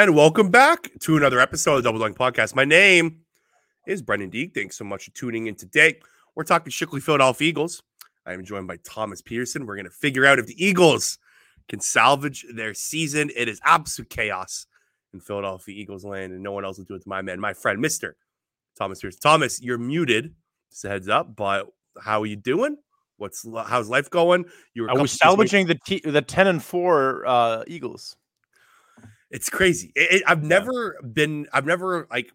[0.00, 2.54] And welcome back to another episode of the Double Doink Podcast.
[2.54, 3.20] My name
[3.86, 4.54] is Brenden Deeg.
[4.54, 6.00] Thanks so much for tuning in today.
[6.34, 7.82] We're talking strictly Philadelphia Eagles.
[8.24, 9.66] I am joined by Thomas Petersen.
[9.66, 11.18] We're going to figure out if the Eagles
[11.68, 13.30] can salvage their season.
[13.36, 14.64] It is absolute chaos
[15.12, 17.52] in Philadelphia Eagles land, and no one else will do it to my man, my
[17.52, 18.12] friend, Mr.
[18.78, 19.20] Thomas Pearson.
[19.22, 20.34] Thomas, you're muted.
[20.70, 21.66] Just a heads up, but
[22.00, 22.78] how are you doing?
[23.18, 24.46] What's how's life going?
[24.72, 28.16] You were I was salvaging the t- the ten and four uh, Eagles.
[29.30, 29.92] It's crazy.
[29.94, 31.46] It, it, I've never been.
[31.52, 32.32] I've never like.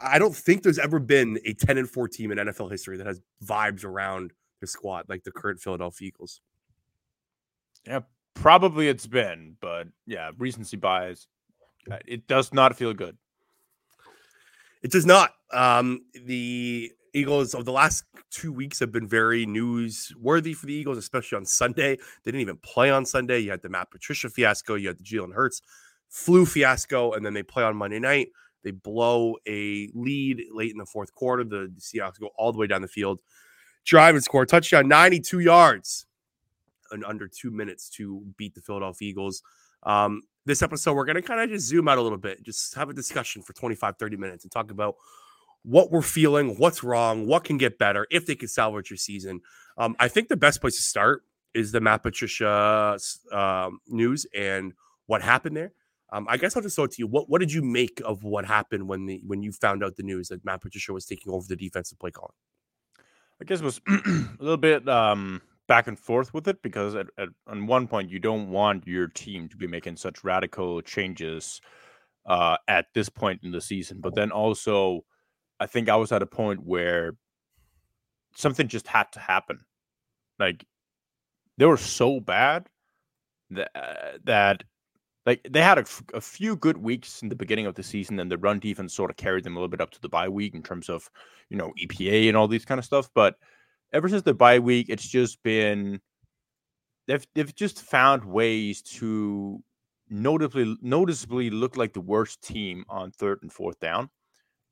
[0.00, 3.06] I don't think there's ever been a ten and four team in NFL history that
[3.06, 6.40] has vibes around their squad like the current Philadelphia Eagles.
[7.86, 8.00] Yeah,
[8.34, 11.26] probably it's been, but yeah, recency bias.
[11.90, 13.16] Uh, it does not feel good.
[14.82, 15.32] It does not.
[15.52, 20.98] Um, the Eagles of the last two weeks have been very newsworthy for the Eagles,
[20.98, 21.96] especially on Sunday.
[21.96, 23.38] They didn't even play on Sunday.
[23.40, 25.62] You had the Matt Patricia fiasco, you had the Jalen Hurts
[26.08, 28.28] flu fiasco, and then they play on Monday night.
[28.62, 31.44] They blow a lead late in the fourth quarter.
[31.44, 33.20] The, Seahawks go all the way down the field,
[33.84, 36.06] drive and score touchdown, 92 yards
[36.90, 39.42] and under two minutes to beat the Philadelphia Eagles.
[39.82, 42.74] Um, this episode, we're going to kind of just zoom out a little bit, just
[42.74, 44.96] have a discussion for 25, 30 minutes and talk about
[45.62, 49.40] what we're feeling, what's wrong, what can get better, if they can salvage your season.
[49.78, 51.22] Um, I think the best place to start
[51.54, 52.98] is the Matt Patricia
[53.32, 54.72] uh, news and
[55.06, 55.72] what happened there.
[56.14, 57.08] Um, I guess I'll just throw it to you.
[57.08, 60.04] What what did you make of what happened when the when you found out the
[60.04, 62.34] news that Matt Patricia was taking over the defensive play calling?
[63.42, 67.08] I guess it was a little bit um, back and forth with it because at,
[67.18, 71.60] at on one point you don't want your team to be making such radical changes
[72.26, 75.04] uh, at this point in the season, but then also
[75.58, 77.16] I think I was at a point where
[78.36, 79.64] something just had to happen.
[80.38, 80.64] Like
[81.58, 82.68] they were so bad
[83.50, 84.62] that uh, that
[85.26, 88.30] like they had a, a, few good weeks in the beginning of the season, and
[88.30, 90.54] the run defense sort of carried them a little bit up to the bye week
[90.54, 91.10] in terms of
[91.48, 93.08] you know EPA and all these kind of stuff.
[93.14, 93.36] But
[93.92, 96.00] ever since the bye week, it's just been
[97.06, 99.62] they've they've just found ways to
[100.10, 104.10] notably noticeably look like the worst team on third and fourth down,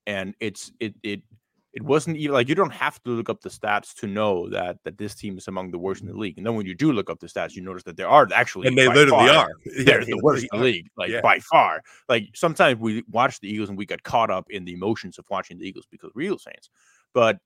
[0.06, 1.22] and it's it it
[1.72, 4.76] it wasn't even like you don't have to look up the stats to know that
[4.84, 6.36] that this team is among the worst in the league.
[6.36, 8.68] And then when you do look up the stats, you notice that there are actually
[8.68, 9.50] and they literally far, are.
[9.84, 11.22] They're yeah, the worst in the league, like yeah.
[11.22, 11.82] by far.
[12.08, 15.24] Like sometimes we watch the Eagles and we get caught up in the emotions of
[15.30, 16.68] watching the Eagles because we're Eagles fans.
[17.14, 17.38] But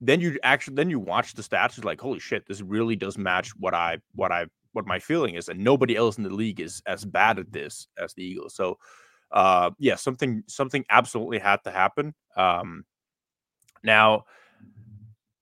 [0.00, 3.16] then you actually then you watch the stats, it's like, holy shit, this really does
[3.16, 6.60] match what I what I what my feeling is, and nobody else in the league
[6.60, 8.56] is as bad at this as the Eagles.
[8.56, 8.78] So
[9.30, 12.12] uh yeah, something something absolutely had to happen.
[12.36, 12.84] Um
[13.86, 14.24] now,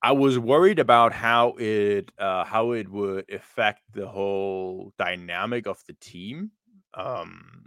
[0.02, 5.78] I was worried about how it uh, how it would affect the whole dynamic of
[5.86, 6.50] the team,
[6.92, 7.64] um,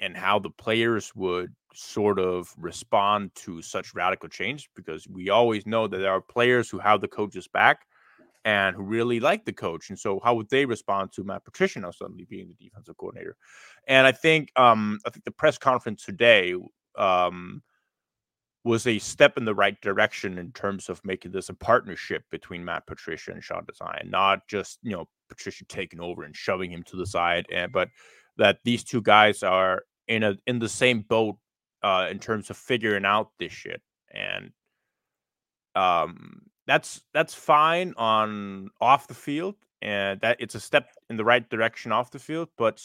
[0.00, 4.68] and how the players would sort of respond to such radical change.
[4.74, 7.86] Because we always know that there are players who have the coach's back
[8.44, 11.78] and who really like the coach, and so how would they respond to Matt Patricia
[11.78, 13.36] now suddenly being the defensive coordinator?
[13.86, 16.54] And I think um, I think the press conference today.
[16.98, 17.62] Um,
[18.66, 22.64] was a step in the right direction in terms of making this a partnership between
[22.64, 26.82] Matt Patricia and Sean Desai, not just you know Patricia taking over and shoving him
[26.82, 27.88] to the side, and but
[28.38, 31.36] that these two guys are in a in the same boat
[31.84, 34.50] uh, in terms of figuring out this shit, and
[35.76, 41.24] um, that's that's fine on off the field, and that it's a step in the
[41.24, 42.82] right direction off the field, but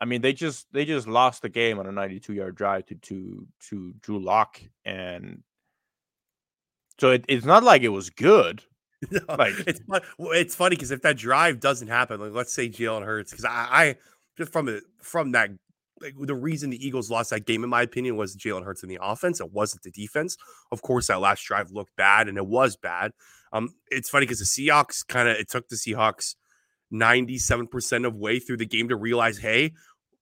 [0.00, 2.94] I mean, they just they just lost the game on a 92 yard drive to
[2.94, 5.42] to to Drew Lock, and
[6.98, 8.62] so it, it's not like it was good.
[9.10, 9.80] No, like it's
[10.18, 13.66] it's funny because if that drive doesn't happen, like let's say Jalen Hurts, because I,
[13.70, 13.96] I
[14.36, 15.48] just from it from that
[16.02, 18.90] like the reason the Eagles lost that game, in my opinion, was Jalen Hurts in
[18.90, 19.40] the offense.
[19.40, 20.36] It wasn't the defense.
[20.70, 23.12] Of course, that last drive looked bad, and it was bad.
[23.54, 26.34] Um, it's funny because the Seahawks kind of it took the Seahawks
[26.92, 29.72] 97% of way through the game to realize, hey,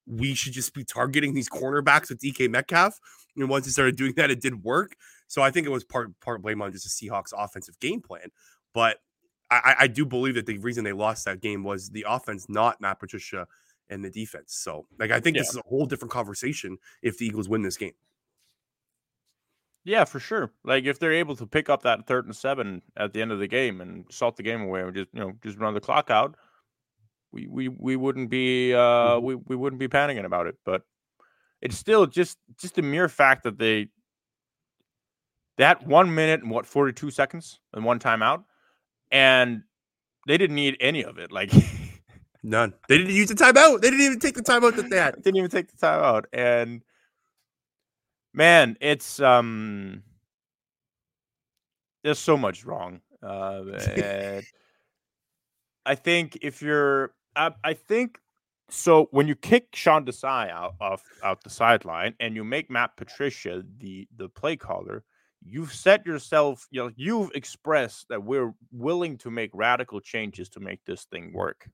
[0.09, 2.99] we should just be targeting these cornerbacks with DK Metcalf.
[3.37, 4.97] And once he started doing that, it did work.
[5.29, 8.31] So I think it was part part blame on just the Seahawks offensive game plan.
[8.73, 8.99] But
[9.51, 12.81] I, I do believe that the reason they lost that game was the offense, not
[12.81, 13.47] Matt Patricia
[13.89, 14.55] and the defense.
[14.55, 15.43] So like I think yeah.
[15.43, 17.95] this is a whole different conversation if the Eagles win this game.
[19.85, 20.53] Yeah, for sure.
[20.65, 23.39] Like if they're able to pick up that third and seven at the end of
[23.39, 26.11] the game and salt the game away and just you know just run the clock
[26.11, 26.37] out,
[27.33, 29.25] we we we wouldn't be uh mm-hmm.
[29.25, 30.83] we, we wouldn't be panicking about it but
[31.61, 33.89] it's still just just the mere fact that they
[35.57, 38.45] that one minute and what 42 seconds and one timeout
[39.11, 39.63] and
[40.27, 41.53] they didn't need any of it like
[42.43, 42.73] None.
[42.89, 43.81] They didn't use the timeout.
[43.81, 45.17] They didn't even take the timeout that they had.
[45.23, 46.25] didn't even take the timeout.
[46.33, 46.83] And
[48.33, 50.03] man, it's um
[52.05, 53.01] there's so much wrong.
[53.23, 53.63] Uh,
[55.85, 58.19] I think if you're I, I think
[58.71, 62.97] so when you kick Sean Desai out of out the sideline and you make Matt
[62.97, 65.05] Patricia the the play caller,
[65.43, 70.61] you've set yourself, you know, you've expressed that we're willing to make radical changes to
[70.61, 71.69] make this thing work.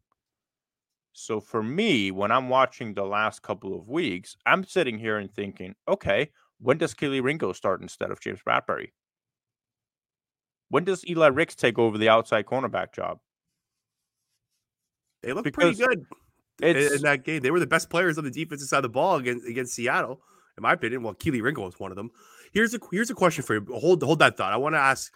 [1.14, 5.32] So for me, when I'm watching the last couple of weeks, I'm sitting here and
[5.32, 8.90] thinking, okay, when does Kelee Ringo start instead of James Bradberry?
[10.68, 13.20] When does Eli Ricks take over the outside cornerback job?
[15.24, 16.06] They looked because pretty
[16.60, 17.42] good in that game.
[17.42, 20.20] They were the best players on the defensive side of the ball against against Seattle,
[20.56, 21.02] in my opinion.
[21.02, 22.10] Well, Kelee Ringo was one of them.
[22.52, 23.66] Here's a here's a question for you.
[23.70, 24.52] Hold hold that thought.
[24.52, 25.12] I want to ask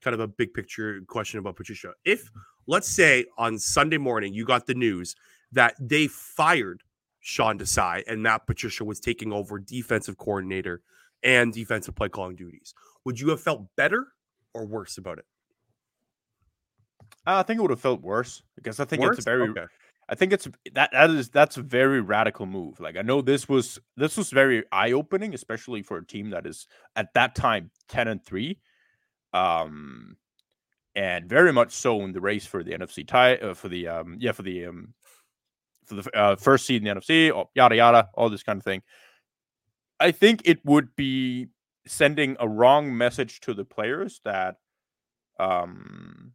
[0.00, 1.92] kind of a big picture question about Patricia.
[2.04, 2.30] If
[2.66, 5.14] let's say on Sunday morning you got the news
[5.52, 6.82] that they fired
[7.20, 10.82] Sean Desai and Matt Patricia was taking over defensive coordinator
[11.22, 14.06] and defensive play calling duties, would you have felt better
[14.54, 15.24] or worse about it?
[17.26, 19.18] I think it would have felt worse because I think worse?
[19.18, 19.66] it's very okay.
[20.08, 22.80] I think it's that that is that's a very radical move.
[22.80, 26.46] Like I know this was this was very eye opening, especially for a team that
[26.46, 26.66] is
[26.96, 28.58] at that time ten and three,
[29.34, 30.16] um,
[30.94, 34.16] and very much so in the race for the NFC tie uh, for the um
[34.18, 34.94] yeah for the um
[35.84, 38.64] for the uh, first seed in the NFC, oh, yada yada, all this kind of
[38.64, 38.82] thing.
[40.00, 41.48] I think it would be
[41.86, 44.56] sending a wrong message to the players that
[45.38, 46.27] um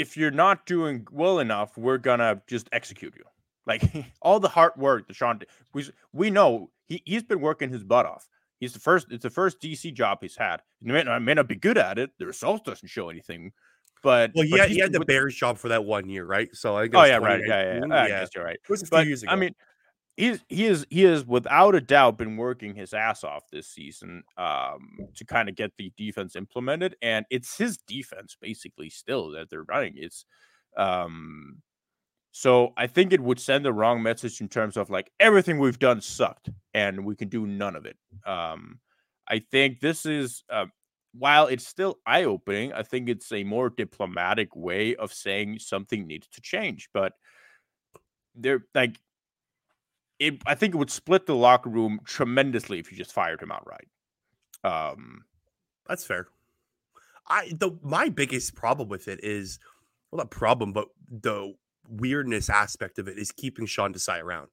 [0.00, 3.24] if you're not doing well enough, we're gonna just execute you.
[3.66, 3.82] Like
[4.22, 5.40] all the hard work that Sean
[5.74, 8.28] we we know he he's been working his butt off.
[8.60, 9.08] He's the first.
[9.10, 10.62] It's the first DC job he's had.
[10.80, 12.10] He may not, may not be good at it.
[12.18, 13.52] The results doesn't show anything.
[14.02, 16.48] But well, but had, he had the Bears job for that one year, right?
[16.54, 17.00] So I oh, guess.
[17.00, 17.40] Oh yeah, right.
[17.46, 17.80] Yeah, yeah.
[17.86, 18.02] yeah.
[18.02, 18.54] I guess you're right.
[18.62, 19.32] It was a few but, years ago.
[19.32, 19.54] I mean,
[20.16, 24.98] he is he is without a doubt been working his ass off this season um,
[25.14, 29.64] to kind of get the defense implemented, and it's his defense basically still that they're
[29.64, 29.94] running.
[29.96, 30.24] It's
[30.76, 31.58] um,
[32.32, 35.78] so I think it would send the wrong message in terms of like everything we've
[35.78, 37.96] done sucked and we can do none of it.
[38.26, 38.80] Um,
[39.28, 40.66] I think this is uh,
[41.12, 46.06] while it's still eye opening, I think it's a more diplomatic way of saying something
[46.06, 47.12] needs to change, but.
[48.38, 48.98] They're like
[50.18, 53.52] it, I think it would split the locker room tremendously if you just fired him
[53.52, 53.88] outright.
[54.64, 55.24] Um,
[55.88, 56.28] that's fair.
[57.28, 59.58] I the my biggest problem with it is
[60.10, 61.54] well not problem, but the
[61.88, 64.48] weirdness aspect of it is keeping Sean Desai around.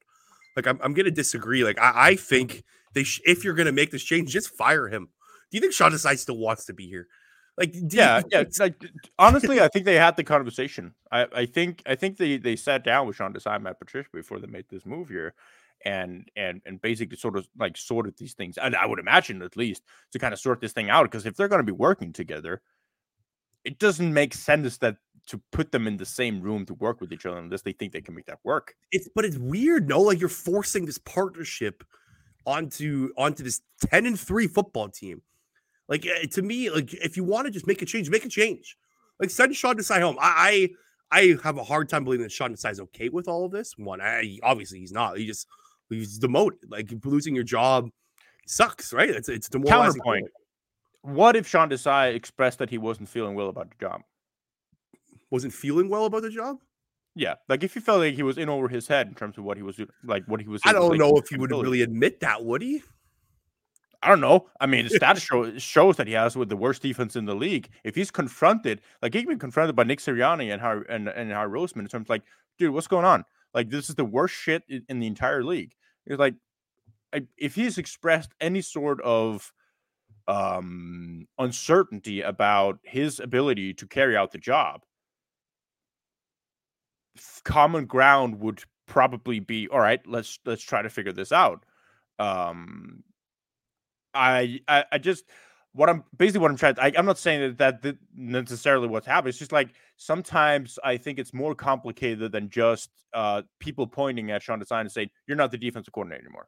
[0.55, 1.63] Like I'm, I'm gonna disagree.
[1.63, 2.63] Like I, I think
[2.93, 5.09] they sh- if you're gonna make this change, just fire him.
[5.51, 7.07] Do you think Sean Desai still wants to be here?
[7.57, 8.43] Like yeah, yeah.
[8.59, 8.83] Like
[9.19, 10.93] honestly, I think they had the conversation.
[11.11, 14.09] I, I think I think they they sat down with Sean Desai and Matt Patricia
[14.11, 15.35] before they made this move here,
[15.85, 18.57] and and and basically sort of like sorted these things.
[18.57, 19.83] And I would imagine at least
[20.13, 22.61] to kind of sort this thing out because if they're going to be working together,
[23.63, 24.97] it doesn't make sense that
[25.27, 27.93] to put them in the same room to work with each other unless they think
[27.93, 28.75] they can make that work.
[28.91, 30.01] It's but it's weird, no?
[30.01, 31.83] Like you're forcing this partnership
[32.47, 35.21] onto onto this 10 and 3 football team
[35.87, 38.29] like eh, to me, like if you want to just make a change, make a
[38.29, 38.77] change.
[39.19, 40.17] Like send Sean Desai home.
[40.19, 40.69] I,
[41.11, 43.51] I I have a hard time believing that Sean Desai is okay with all of
[43.51, 43.77] this.
[43.77, 45.17] One, I, obviously he's not.
[45.17, 45.47] He just
[45.89, 46.59] he's demoted.
[46.69, 47.89] Like losing your job
[48.47, 49.09] sucks, right?
[49.09, 50.01] It's it's demoralizing.
[50.01, 50.29] Counterpoint.
[51.01, 54.01] What if Sean Desai expressed that he wasn't feeling well about the job?
[55.29, 56.57] Wasn't feeling well about the job?
[57.15, 59.43] Yeah, like if he felt like he was in over his head in terms of
[59.43, 60.61] what he was like, what he was.
[60.65, 62.81] I don't like, know if he would really admit that, would he?
[64.03, 64.49] I don't know.
[64.59, 67.35] I mean, the stats show, shows that he has with the worst defense in the
[67.35, 67.69] league.
[67.83, 71.47] If he's confronted, like he's been confronted by Nick Sirianni and Harry and, and Howie
[71.47, 72.23] Roseman in terms of like,
[72.57, 73.23] dude, what's going on?
[73.53, 75.73] Like, this is the worst shit in, in the entire league.
[76.05, 76.35] It's like,
[77.37, 79.51] if he's expressed any sort of
[80.27, 84.81] um uncertainty about his ability to carry out the job,
[87.43, 90.01] common ground would probably be all right.
[90.05, 91.65] Let's let's try to figure this out.
[92.19, 93.03] Um,
[94.13, 95.25] I, I, I just
[95.73, 96.75] what I'm basically what I'm trying.
[96.75, 99.29] To, I, am not saying that that necessarily what's happening.
[99.29, 104.43] It's just like sometimes I think it's more complicated than just uh, people pointing at
[104.43, 106.47] Sean Desai and saying you're not the defensive coordinator anymore.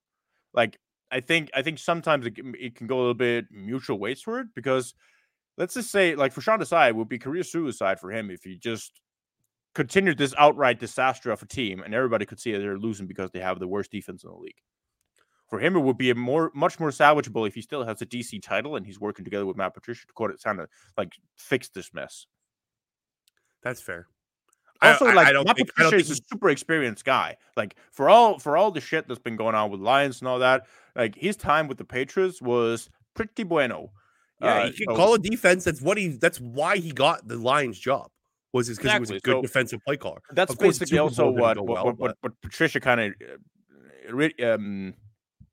[0.53, 0.77] Like
[1.11, 4.93] I think I think sometimes it, it can go a little bit mutual wasteward because
[5.57, 8.43] let's just say like for Sean Desai it would be career suicide for him if
[8.43, 9.01] he just
[9.73, 13.31] continued this outright disaster of a team and everybody could see that they're losing because
[13.31, 14.61] they have the worst defense in the league
[15.55, 18.05] for him, it would be a more, much more salvageable if he still has a
[18.05, 21.93] DC title and he's working together with Matt Patricia to kind of like fix this
[21.93, 22.25] mess.
[23.63, 24.07] That's fair.
[24.81, 27.37] Also, I, like I don't Matt think, Patricia think is a super experienced guy.
[27.55, 30.39] Like for all for all the shit that's been going on with Lions and all
[30.39, 33.91] that, like his time with the Patriots was pretty bueno.
[34.41, 35.63] Yeah, uh, he can so, call a defense.
[35.63, 36.09] That's what he.
[36.09, 38.11] That's why he got the Lions job.
[38.51, 38.95] Was because exactly.
[38.95, 40.21] he was a good so, defensive play caller.
[40.33, 43.13] That's of basically also what what, well, what, what, what, Patricia kind of
[44.09, 44.93] uh, um,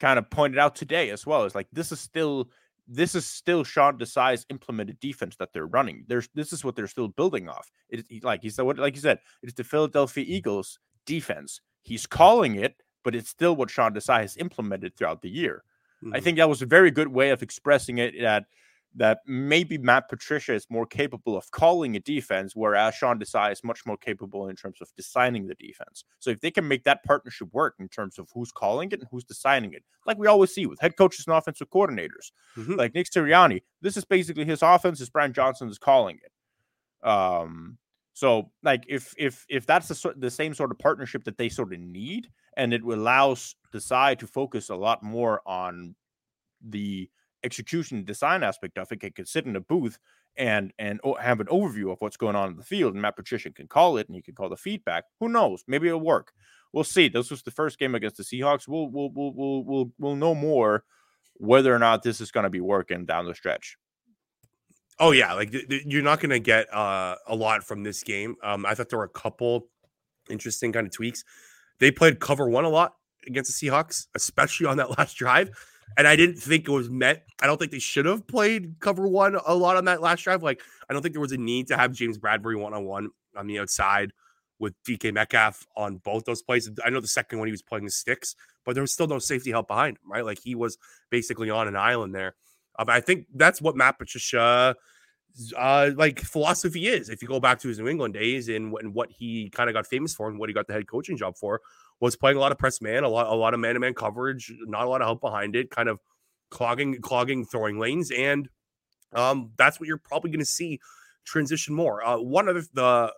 [0.02, 1.44] kind of pointed out today as well.
[1.44, 2.50] Is like this is still
[2.88, 6.04] this is still Sean Desai's implemented defense that they're running.
[6.08, 7.70] There's this is what they're still building off.
[7.88, 11.60] It like he said, what like you said, it's the Philadelphia Eagles defense.
[11.82, 15.62] He's calling it, but it's still what Sean Desai has implemented throughout the year.
[16.02, 16.16] Mm-hmm.
[16.16, 18.20] I think that was a very good way of expressing it.
[18.20, 18.46] That
[18.94, 23.64] that maybe Matt Patricia is more capable of calling a defense, whereas Sean Desai is
[23.64, 26.04] much more capable in terms of designing the defense.
[26.18, 29.08] So if they can make that partnership work in terms of who's calling it and
[29.10, 32.74] who's designing it, like we always see with head coaches and offensive coordinators, mm-hmm.
[32.74, 35.00] like Nick Sirianni, this is basically his offense.
[35.00, 37.08] Is Brian Johnson is calling it.
[37.08, 37.78] Um,
[38.14, 41.72] so like if if if that's the the same sort of partnership that they sort
[41.72, 45.94] of need, and it allows Desai to focus a lot more on
[46.60, 47.08] the
[47.44, 49.98] execution design aspect of it, it could sit in a booth
[50.36, 53.50] and and have an overview of what's going on in the field, and Matt Patricia
[53.50, 55.04] can call it, and he can call the feedback.
[55.20, 55.62] Who knows?
[55.66, 56.32] Maybe it'll work.
[56.72, 57.08] We'll see.
[57.08, 58.66] This was the first game against the Seahawks.
[58.66, 60.84] We'll we'll we'll we'll we'll, we'll know more
[61.34, 63.76] whether or not this is going to be working down the stretch.
[64.98, 68.02] Oh yeah, like th- th- you're not going to get uh, a lot from this
[68.02, 68.36] game.
[68.42, 69.68] Um, I thought there were a couple
[70.30, 71.24] interesting kind of tweaks.
[71.78, 72.94] They played cover one a lot
[73.26, 75.50] against the Seahawks, especially on that last drive.
[75.96, 77.20] And I didn't think it was meant.
[77.40, 80.42] I don't think they should have played cover one a lot on that last drive.
[80.42, 83.10] Like, I don't think there was a need to have James Bradberry one on one
[83.36, 84.12] on the outside
[84.58, 86.70] with DK Metcalf on both those plays.
[86.84, 89.18] I know the second one he was playing the sticks, but there was still no
[89.18, 90.24] safety help behind him, right?
[90.24, 90.78] Like he was
[91.10, 92.36] basically on an island there.
[92.78, 94.76] Um, I think that's what Matt Patricia
[95.56, 97.08] uh, like philosophy is.
[97.08, 99.74] If you go back to his New England days and, and what he kind of
[99.74, 101.60] got famous for and what he got the head coaching job for
[102.06, 103.94] was playing a lot of press man, a lot a lot of man to man
[103.94, 106.00] coverage, not a lot of help behind it, kind of
[106.50, 108.48] clogging clogging throwing lanes, and
[109.14, 110.80] um, that's what you're probably going to see
[111.24, 112.04] transition more.
[112.04, 113.12] Uh, one of the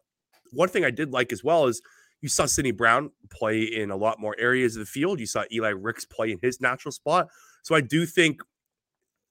[0.53, 1.81] one thing I did like as well is
[2.21, 5.19] you saw Sydney Brown play in a lot more areas of the field.
[5.19, 7.29] You saw Eli Ricks play in his natural spot.
[7.63, 8.43] So I do think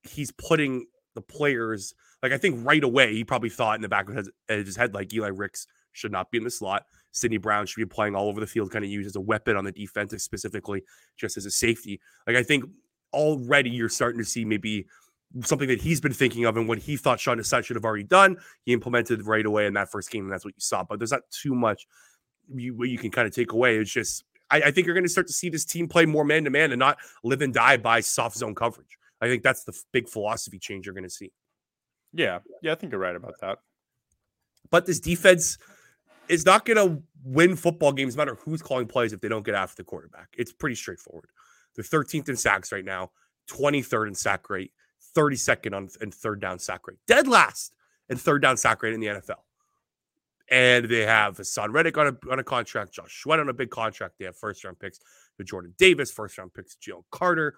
[0.02, 1.94] he's putting the players
[2.24, 4.96] like I think right away he probably thought in the back of his, his head
[4.96, 6.86] like Eli Ricks should not be in the slot.
[7.14, 9.56] Sydney Brown should be playing all over the field, kind of used as a weapon
[9.56, 10.84] on the defensive, specifically
[11.16, 12.02] just as a safety.
[12.28, 12.66] Like I think
[13.14, 14.88] already you're starting to see maybe
[15.42, 18.04] something that he's been thinking of and what he thought Sean Desai should have already
[18.04, 18.38] done.
[18.66, 20.84] He implemented right away in that first game, and that's what you saw.
[20.84, 21.88] But there's not too much
[22.54, 23.78] you you can kind of take away.
[23.78, 26.26] It's just I, I think you're going to start to see this team play more
[26.26, 28.98] man to man and not live and die by soft zone coverage.
[29.22, 31.32] I think that's the big philosophy change you're going to see.
[32.14, 33.60] Yeah, yeah, I think you're right about that.
[34.70, 35.58] But this defense
[36.30, 39.46] is not going to win football games, no matter who's calling plays, if they don't
[39.46, 40.30] get after the quarterback.
[40.38, 41.30] It's pretty straightforward.
[41.76, 43.12] They're 13th in sacks right now,
[43.50, 44.72] 23rd in sack rate,
[45.16, 47.74] 32nd on and third down sack rate, dead last
[48.10, 49.42] in third down sack rate in the NFL.
[50.50, 53.70] And they have Haason Reddick on a, on a contract, Josh Sweat on a big
[53.70, 54.16] contract.
[54.20, 55.00] They have first round picks
[55.36, 57.56] for Jordan Davis, first round picks, Joe Carter,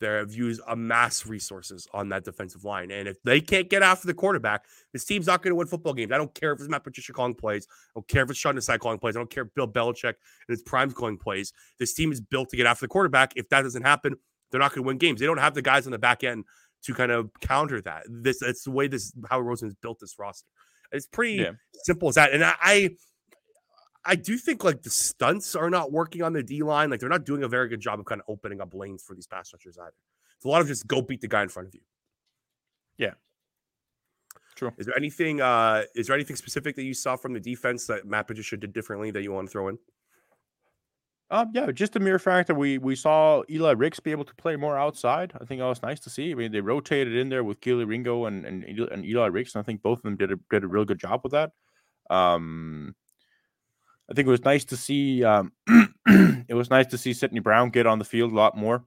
[0.00, 2.90] they have used a mass resources on that defensive line.
[2.90, 5.92] And if they can't get after the quarterback, this team's not going to win football
[5.92, 6.12] games.
[6.12, 7.66] I don't care if it's Matt Patricia calling plays.
[7.70, 9.16] I don't care if it's Sean Desai calling plays.
[9.16, 10.14] I don't care if Bill Belichick and
[10.48, 11.52] his primes calling plays.
[11.78, 13.32] This team is built to get after the quarterback.
[13.36, 14.14] If that doesn't happen,
[14.50, 15.20] they're not going to win games.
[15.20, 16.44] They don't have the guys on the back end
[16.84, 18.04] to kind of counter that.
[18.08, 20.46] This it's the way this Howie Roseman has built this roster.
[20.92, 21.50] It's pretty yeah.
[21.84, 22.32] simple as that.
[22.32, 22.90] And I, I
[24.04, 26.90] I do think like the stunts are not working on the D line.
[26.90, 29.14] Like they're not doing a very good job of kind of opening up lanes for
[29.14, 29.92] these pass rushers either.
[30.36, 31.80] It's a lot of just go beat the guy in front of you.
[32.96, 33.14] Yeah.
[34.56, 34.72] True.
[34.78, 38.06] Is there anything uh is there anything specific that you saw from the defense that
[38.06, 39.78] Matt Patricia did differently that you want to throw in?
[41.30, 44.34] Um, yeah, just the mere fact that we we saw Eli Ricks be able to
[44.36, 45.32] play more outside.
[45.38, 46.32] I think that was nice to see.
[46.32, 49.60] I mean, they rotated in there with Kelee Ringo and and, and Eli Ricks, and
[49.60, 51.52] I think both of them did a did a real good job with that.
[52.08, 52.94] Um,
[54.10, 55.24] I think it was nice to see.
[55.24, 55.52] Um,
[56.06, 58.84] it was nice to see Sydney Brown get on the field a lot more.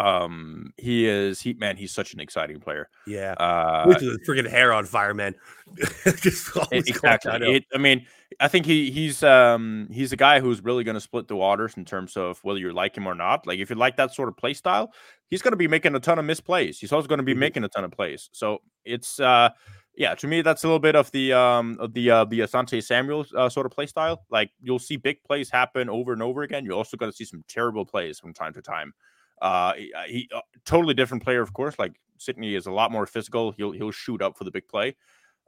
[0.00, 2.88] Um, he is he man, he's such an exciting player.
[3.06, 5.34] Yeah, uh, with the freaking hair on fire, man.
[6.06, 7.56] exactly.
[7.56, 8.06] It, I mean,
[8.38, 11.76] I think he he's um he's a guy who's really going to split the waters
[11.76, 13.46] in terms of whether you like him or not.
[13.46, 14.92] Like if you like that sort of play style,
[15.26, 16.78] he's going to be making a ton of misplays.
[16.78, 17.40] He's also going to be mm-hmm.
[17.40, 18.30] making a ton of plays.
[18.32, 19.50] So it's uh
[19.98, 22.82] yeah, to me, that's a little bit of the um of the uh, the Asante
[22.82, 24.24] Samuel uh, sort of play style.
[24.30, 26.64] Like you'll see big plays happen over and over again.
[26.64, 28.94] You're also going to see some terrible plays from time to time.
[29.42, 29.72] Uh,
[30.06, 31.76] he, uh, uh, totally different player, of course.
[31.80, 33.50] Like Sydney is a lot more physical.
[33.50, 34.94] He'll he'll shoot up for the big play.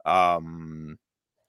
[0.05, 0.99] Um,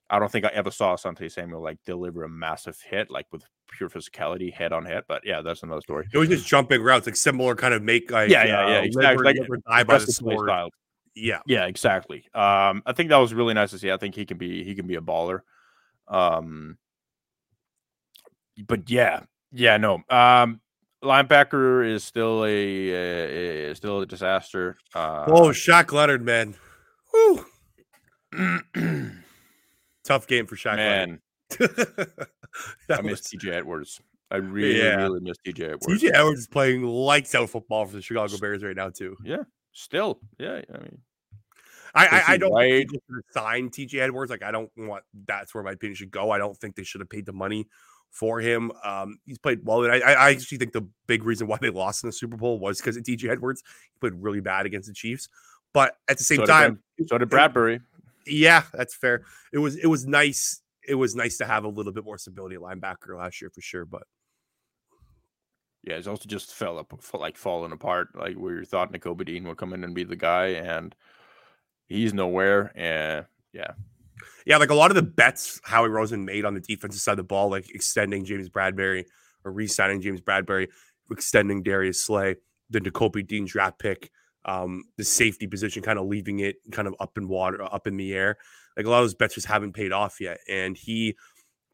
[0.08, 3.42] I don't think I ever saw Asante Samuel like deliver a massive hit, like with
[3.76, 5.02] pure physicality, head on head.
[5.08, 6.06] But yeah, that's another story.
[6.14, 8.82] It was just jumping routes, like similar kind of make like yeah, yeah, yeah, uh,
[8.82, 9.24] exactly.
[9.24, 10.70] Like by the style.
[11.14, 12.24] Yeah, yeah, exactly.
[12.34, 13.90] Um, I think that was really nice to see.
[13.90, 15.40] I think he can be he can be a baller.
[16.08, 16.78] Um,
[18.66, 20.02] but yeah, yeah, no.
[20.08, 20.60] Um,
[21.02, 24.76] linebacker is still a, a still a disaster.
[24.94, 26.54] Uh, oh, Shaq Leonard, man.
[30.04, 30.76] Tough game for Shaq.
[30.76, 31.20] Man,
[32.88, 34.00] I miss TJ Edwards.
[34.30, 34.96] I really, yeah.
[34.96, 35.86] really miss TJ Edwards.
[35.86, 39.16] TJ Edwards is playing lights out football for the Chicago Bears right now, too.
[39.22, 39.42] Yeah,
[39.72, 40.20] still.
[40.38, 40.98] Yeah, I mean,
[41.94, 42.86] I, I, I, don't right.
[43.30, 44.30] sign TJ Edwards.
[44.30, 46.30] Like, I don't want that's where my opinion should go.
[46.30, 47.68] I don't think they should have paid the money
[48.10, 48.72] for him.
[48.84, 49.84] Um, he's played well.
[49.84, 52.58] And I, I actually think the big reason why they lost in the Super Bowl
[52.58, 53.62] was because of TJ Edwards.
[53.92, 55.28] He played really bad against the Chiefs.
[55.72, 57.80] But at the same so time, did, so did Bradberry.
[58.26, 59.24] Yeah, that's fair.
[59.52, 60.60] It was it was nice.
[60.86, 63.60] It was nice to have a little bit more stability at linebacker last year for
[63.60, 63.84] sure.
[63.84, 64.02] But
[65.82, 68.08] yeah, it's also just fell up like falling apart.
[68.14, 70.94] Like where you thought Nakobe Dean would come in and be the guy, and
[71.86, 72.72] he's nowhere.
[72.76, 73.72] And yeah,
[74.46, 77.16] yeah, like a lot of the bets Howie Roseman made on the defensive side of
[77.18, 79.04] the ball, like extending James Bradberry
[79.44, 80.68] or re-signing James Bradberry,
[81.10, 82.36] extending Darius Slay,
[82.70, 84.10] the Nakobe Dean draft pick,
[84.44, 87.96] um, the safety position, kind of leaving it kind of up in water, up in
[87.96, 88.38] the air.
[88.76, 90.38] Like a lot of those bets just haven't paid off yet.
[90.48, 91.16] And he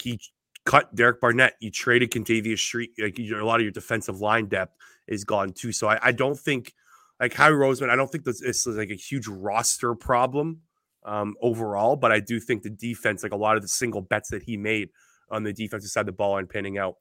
[0.02, 0.18] he
[0.68, 1.54] cut Derek Barnett.
[1.60, 2.90] You traded Kentavius Street.
[2.98, 5.72] Like a lot of your defensive line depth is gone too.
[5.72, 6.74] So I, I don't think
[7.18, 10.60] like Howie Roseman, I don't think this, this is like a huge roster problem
[11.06, 14.28] um, overall, but I do think the defense, like a lot of the single bets
[14.28, 14.90] that he made
[15.30, 16.96] on the defensive side of the ball and panning out.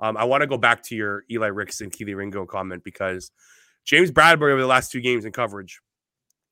[0.00, 3.30] Um, I want to go back to your Eli Ricks and Kelee Ringo comment because
[3.84, 5.80] James Bradberry over the last two games in coverage,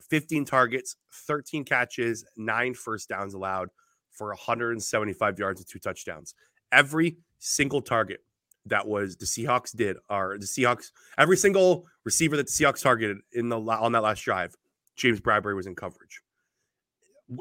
[0.09, 0.95] 15 targets,
[1.27, 3.71] 13 catches, nine first downs allowed
[4.13, 6.35] for 175 yards and two touchdowns.
[6.73, 8.23] Every single target
[8.67, 13.19] that was the Seahawks did, or the Seahawks, every single receiver that the Seahawks targeted
[13.33, 14.55] in the on that last drive,
[14.97, 16.23] James Bradberry was in coverage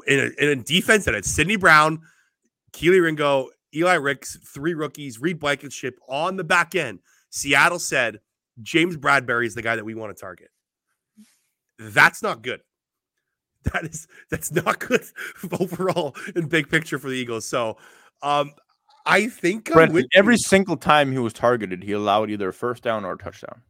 [0.06, 2.00] in a, in a defense that had Sydney Brown,
[2.72, 7.00] Kelee Ringo, Eli Ricks, three rookies, Reed Blankenship on the back end.
[7.30, 8.20] Seattle said
[8.62, 10.48] James Bradberry is the guy that we want to target.
[11.78, 12.60] That's not good.
[13.72, 15.02] That is that's not good
[15.60, 17.46] overall in big picture for the Eagles.
[17.46, 17.76] So
[18.22, 18.52] um
[19.06, 20.38] I think Brent, every you.
[20.38, 23.62] single time he was targeted, he allowed either a first down or a touchdown.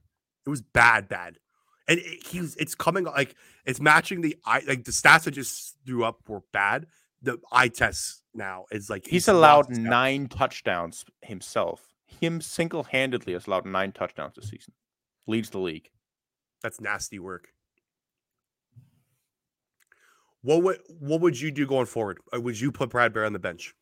[0.46, 1.38] It was bad, bad
[1.90, 3.34] and it, he's it's coming like
[3.66, 6.86] it's matching the eye like the stats I just threw up were bad.
[7.20, 11.92] The eye test now is like he's, he's allowed nine touchdowns himself.
[12.06, 14.72] Him single handedly has allowed nine touchdowns this season.
[15.26, 15.90] Leads the league.
[16.62, 17.48] That's nasty work.
[20.42, 22.18] What would what would you do going forward?
[22.32, 23.74] Or would you put Bradberry on the bench?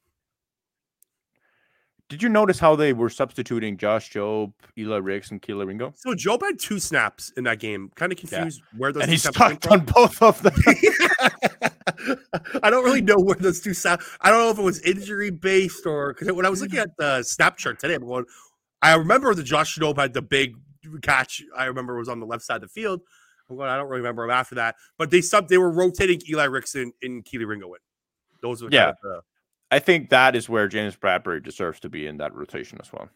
[2.09, 5.93] Did you notice how they were substituting Josh Job, Eli Ricks, and Kelee Ringo?
[5.95, 7.91] So Job had two snaps in that game.
[7.97, 8.79] Kind of confused yeah.
[8.79, 10.55] where those and he stuck on both of them.
[12.63, 14.07] I don't really know where those two snaps.
[14.23, 16.97] I don't know if it was injury based or because when I was looking at
[16.97, 18.25] the snap chart today, I'm going.
[18.81, 20.57] I remember the Josh Job had the big
[21.03, 21.43] catch.
[21.55, 23.03] I remember it was on the left side of the field.
[23.51, 23.69] I'm going.
[23.69, 25.49] I don't really remember him after that, but they sub.
[25.49, 27.81] They were rotating Eli Ricks and, and Kelee Ringo in.
[28.41, 28.85] Those were yeah.
[28.85, 29.21] Kind of the,
[29.71, 33.09] I think that is where James Bradberry deserves to be in that rotation as well.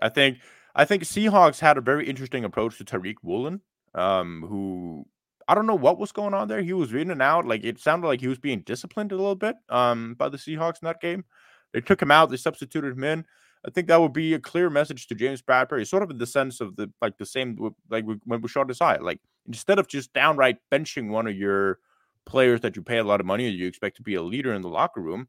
[0.00, 0.38] I think
[0.74, 3.60] I think Seahawks had a very interesting approach to Tariq Woolen,
[3.94, 5.06] um, who
[5.48, 6.62] I don't know what was going on there.
[6.62, 7.46] He was in and out.
[7.46, 10.82] Like it sounded like he was being disciplined a little bit um, by the Seahawks
[10.82, 11.24] in that game.
[11.72, 12.30] They took him out.
[12.30, 13.24] They substituted him in.
[13.66, 16.26] I think that would be a clear message to James Bradberry, sort of in the
[16.26, 17.58] sense of the like the same
[17.90, 19.00] like when we Sean Desai.
[19.00, 21.80] Like instead of just downright benching one of your
[22.28, 24.52] players that you pay a lot of money and you expect to be a leader
[24.52, 25.28] in the locker room,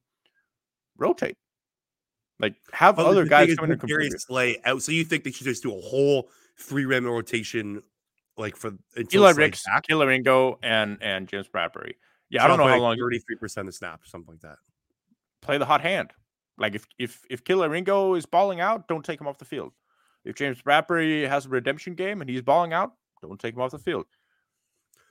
[0.97, 1.37] rotate.
[2.39, 4.21] Like have well, other guys come in and contribute.
[4.21, 4.83] Slay out.
[4.83, 7.81] So you think they should just do a whole three rim rotation,
[8.37, 11.93] like for until Eli Ricks, Kelee Ringo, and and James Bradberry.
[12.29, 12.97] Yeah, so I don't know how long.
[12.97, 14.57] Thirty three percent of snaps, something like that.
[15.41, 16.11] Play the hot hand.
[16.57, 19.73] Like if if if Kelee Ringo is balling out, don't take him off the field.
[20.23, 23.71] If James Bradberry has a redemption game and he's balling out, don't take him off
[23.71, 24.05] the field.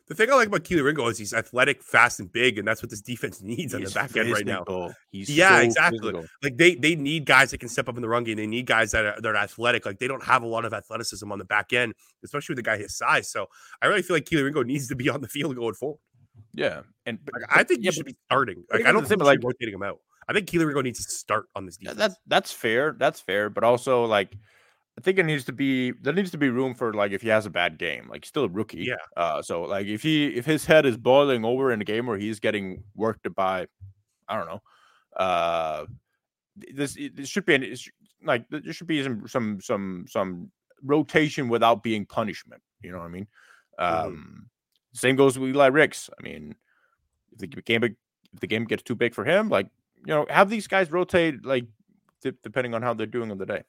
[0.08, 2.82] The thing I like about Kelee Ringo is he's athletic, fast, and big, and that's
[2.82, 4.64] what this defense needs on the back end right now.
[5.10, 5.98] He's yeah, so exactly.
[5.98, 6.24] Physical.
[6.42, 8.36] Like they they need guys that can step up in the run game.
[8.36, 9.84] They need guys that are that are athletic.
[9.84, 11.94] Like they don't have a lot of athleticism on the back end,
[12.24, 13.30] especially with a guy his size.
[13.30, 13.46] So
[13.82, 15.98] I really feel like Kelee Ringo needs to be on the field going forward.
[16.54, 18.64] Yeah, and like, I think yeah, he should be starting.
[18.72, 19.98] Like I don't think like rotating him out.
[20.26, 21.98] I think Kelee Ringo needs to start on this defense.
[21.98, 22.94] That's that's fair.
[22.98, 24.36] That's fair, but also like
[24.98, 27.28] I think it needs to be there needs to be room for like if he
[27.28, 28.82] has a bad game, like still a rookie.
[28.82, 28.96] Yeah.
[29.16, 32.18] Uh, so like if he if his head is boiling over in a game where
[32.18, 33.68] he's getting worked by
[34.28, 34.62] I don't know.
[35.16, 35.86] Uh,
[36.74, 37.76] this this should be an,
[38.24, 40.50] like there should be some some some some
[40.82, 42.60] rotation without being punishment.
[42.82, 43.28] You know what I mean?
[43.78, 44.06] Mm-hmm.
[44.06, 44.42] Um, mm-hmm.
[44.94, 46.10] Same goes with Eli Ricks.
[46.18, 46.56] I mean,
[47.32, 50.50] if the game if the game gets too big for him, like you know, have
[50.50, 51.66] these guys rotate like
[52.42, 53.62] depending on how they're doing on the day.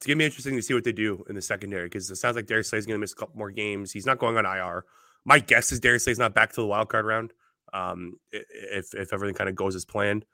[0.00, 2.34] It's gonna be interesting to see what they do in the secondary because it sounds
[2.34, 3.92] like Darius Slay's gonna miss a couple more games.
[3.92, 4.86] He's not going on IR.
[5.26, 7.34] My guess is Darius Slay's not back to the wild card round.
[7.74, 10.24] Um, if if everything kind of goes as planned,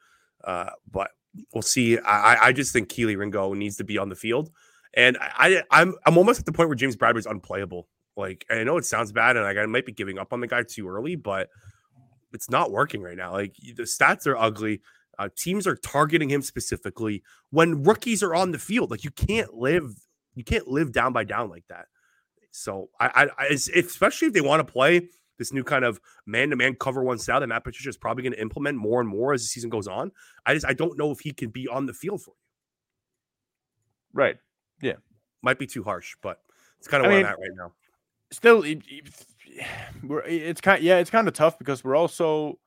[0.45, 1.11] uh, but
[1.53, 1.99] we'll see.
[1.99, 4.53] I I just think Kelee Ringo needs to be on the field,
[4.95, 7.89] and I I'm I'm almost at the point where James Bradberry's unplayable.
[8.17, 10.47] Like I know it sounds bad, and like I might be giving up on the
[10.47, 11.49] guy too early, but
[12.33, 13.33] it's not working right now.
[13.33, 14.81] Like the stats are ugly.
[15.19, 18.91] Uh, teams are targeting him specifically when rookies are on the field.
[18.91, 19.95] Like you can't live,
[20.35, 21.87] you can't live down by down like that.
[22.51, 23.07] So I,
[23.39, 27.19] I, I especially if they want to play this new kind of man-to-man cover one
[27.19, 29.69] style that Matt Patricia is probably going to implement more and more as the season
[29.69, 30.11] goes on.
[30.47, 32.37] I just I don't know if he can be on the field for you.
[34.15, 34.37] Right.
[34.81, 34.95] Yeah.
[35.43, 36.41] Might be too harsh, but
[36.79, 37.73] it's kind of I where mean, I'm at right now
[38.33, 38.65] still
[40.03, 42.59] we're it's kind yeah it's kind of tough because we're also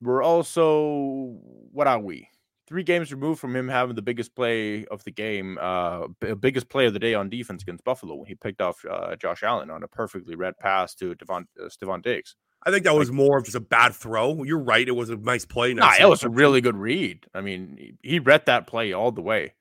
[0.00, 1.36] we're also
[1.72, 2.28] what are we
[2.66, 6.06] three games removed from him having the biggest play of the game uh
[6.40, 9.42] biggest play of the day on defense against buffalo when he picked off uh, josh
[9.42, 13.12] allen on a perfectly read pass to devon uh, Stefon diggs I think that was
[13.12, 14.42] more of just a bad throw.
[14.42, 15.74] You're right; it was a nice play.
[15.74, 17.24] Nah, it was a really good read.
[17.32, 19.54] I mean, he read that play all the way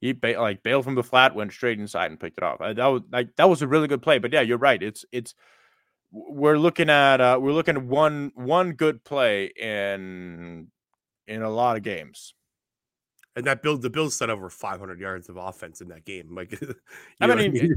[0.00, 2.60] he ba- like bailed from the flat, went straight inside and picked it off.
[2.60, 4.18] Uh, that was like that was a really good play.
[4.18, 4.82] But yeah, you're right.
[4.82, 5.34] It's it's
[6.12, 10.68] we're looking at uh we're looking at one one good play in
[11.26, 12.34] in a lot of games.
[13.36, 16.34] And that build the Bills set over 500 yards of offense in that game.
[16.34, 16.60] Like,
[17.20, 17.74] I mean, I mean?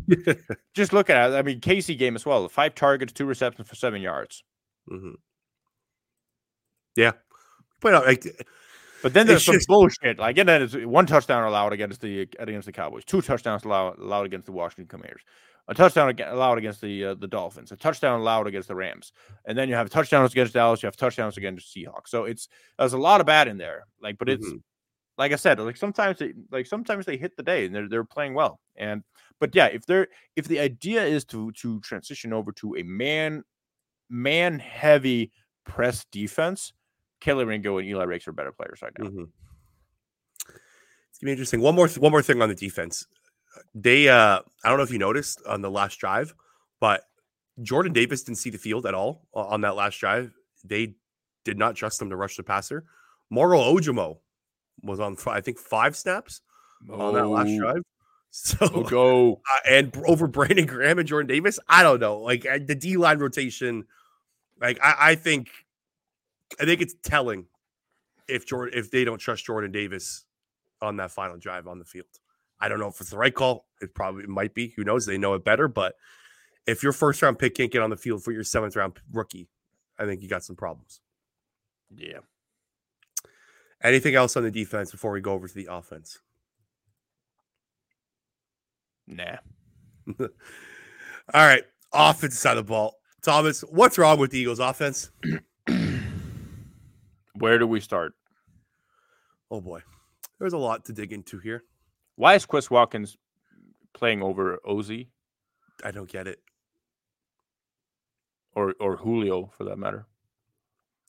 [0.74, 1.36] just look at it.
[1.36, 2.50] I mean, KC game as well.
[2.50, 4.44] Five targets, two receptions for seven yards.
[4.92, 5.14] Mm-hmm.
[6.96, 7.12] Yeah,
[7.82, 8.26] but like
[9.04, 10.18] but then there's some just, bullshit.
[10.18, 14.00] Like, and then it's one touchdown allowed against the against the Cowboys, two touchdowns allowed,
[14.00, 15.22] allowed against the Washington Commanders,
[15.68, 19.14] a touchdown allowed against the uh, the Dolphins, a touchdown allowed against the Rams,
[19.46, 22.08] and then you have touchdowns against Dallas, you have touchdowns against the Seahawks.
[22.08, 22.48] So it's
[22.78, 23.86] there's a lot of bad in there.
[24.02, 24.58] Like, but it's mm-hmm.
[25.18, 28.04] like I said, like sometimes they like sometimes they hit the day and they're they're
[28.04, 28.60] playing well.
[28.76, 29.04] And
[29.40, 33.44] but yeah, if they're if the idea is to to transition over to a man
[34.10, 35.32] man heavy
[35.66, 36.74] press defense
[37.24, 39.06] Kelee Ringo and Eli Ricks are better players right now.
[39.06, 39.24] Mm-hmm.
[41.10, 41.62] It's gonna be interesting.
[41.62, 43.08] One more, one more thing on the defense.
[43.76, 46.34] They, uh, I don't know if you noticed on the last drive,
[46.80, 47.04] but
[47.62, 50.34] Jordan Davis didn't see the field at all on that last drive.
[50.64, 50.96] They
[51.44, 52.86] did not trust him to rush the passer.
[53.30, 54.18] Moro Ojomo
[54.82, 56.42] was on, I think, five snaps
[56.90, 57.00] oh.
[57.00, 57.60] on that last oh.
[57.60, 57.82] drive.
[58.36, 61.60] So oh, go uh, and over Brandon Graham and Jordan Davis.
[61.70, 62.18] I don't know.
[62.18, 63.86] Like the D line rotation,
[64.60, 65.52] like I, I think
[66.60, 67.46] I think it's telling
[68.28, 70.26] if Jordan if they don't trust Jordan Davis
[70.82, 72.08] on that final drive on the field.
[72.64, 73.66] I don't know if it's the right call.
[73.82, 74.70] It probably might be.
[74.70, 75.06] Who knows?
[75.06, 75.68] They know it better.
[75.68, 75.96] But
[76.66, 79.50] if your first round pick can't get on the field for your seventh round rookie,
[80.00, 81.02] I think you got some problems.
[81.94, 82.20] Yeah.
[83.84, 86.20] Anything else on the defense before we go over to the offense?
[89.08, 89.40] Nah.
[90.18, 90.28] All
[91.34, 91.64] right.
[91.92, 92.96] Offense side of the ball.
[93.22, 95.12] Thomas, what's wrong with the Eagles offense?
[97.36, 98.14] Where do we start?
[99.52, 99.82] Oh boy,
[100.40, 101.64] there's a lot to dig into here.
[102.16, 103.18] Why is Quez Watkins
[103.94, 105.08] playing over Ozy?
[105.84, 106.40] I don't get it.
[108.56, 110.06] Or or Julio for that matter.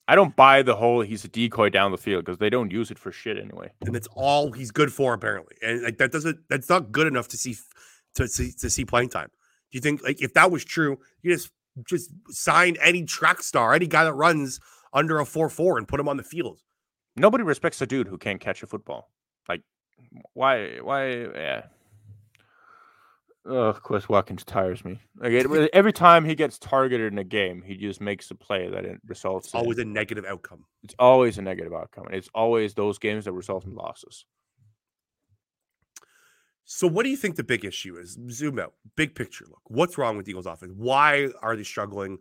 [0.07, 2.91] I don't buy the whole he's a decoy down the field because they don't use
[2.91, 3.71] it for shit anyway.
[3.85, 5.57] And that's all he's good for apparently.
[5.63, 7.57] And like that doesn't that's not good enough to see
[8.15, 9.31] to see to see playing time.
[9.71, 11.51] Do you think like if that was true, you just
[11.87, 14.61] just sign any track star, any guy that runs
[14.93, 16.61] under a 4 4 and put him on the field.
[17.17, 19.11] Nobody respects a dude who can't catch a football.
[19.49, 19.63] Like,
[20.33, 20.79] why?
[20.81, 21.09] Why?
[21.09, 21.63] Yeah.
[23.47, 24.99] Ugh, Quez Watkins tires me.
[25.19, 28.69] Like it, every time he gets targeted in a game, he just makes a play
[28.71, 29.49] that it results.
[29.49, 30.65] It's always in, a negative outcome.
[30.83, 32.07] It's always a negative outcome.
[32.11, 34.25] It's always those games that result in losses.
[36.65, 38.19] So, what do you think the big issue is?
[38.31, 39.61] Zoom out, big picture look.
[39.67, 40.73] What's wrong with Eagles offense?
[40.75, 42.19] Why are they struggling?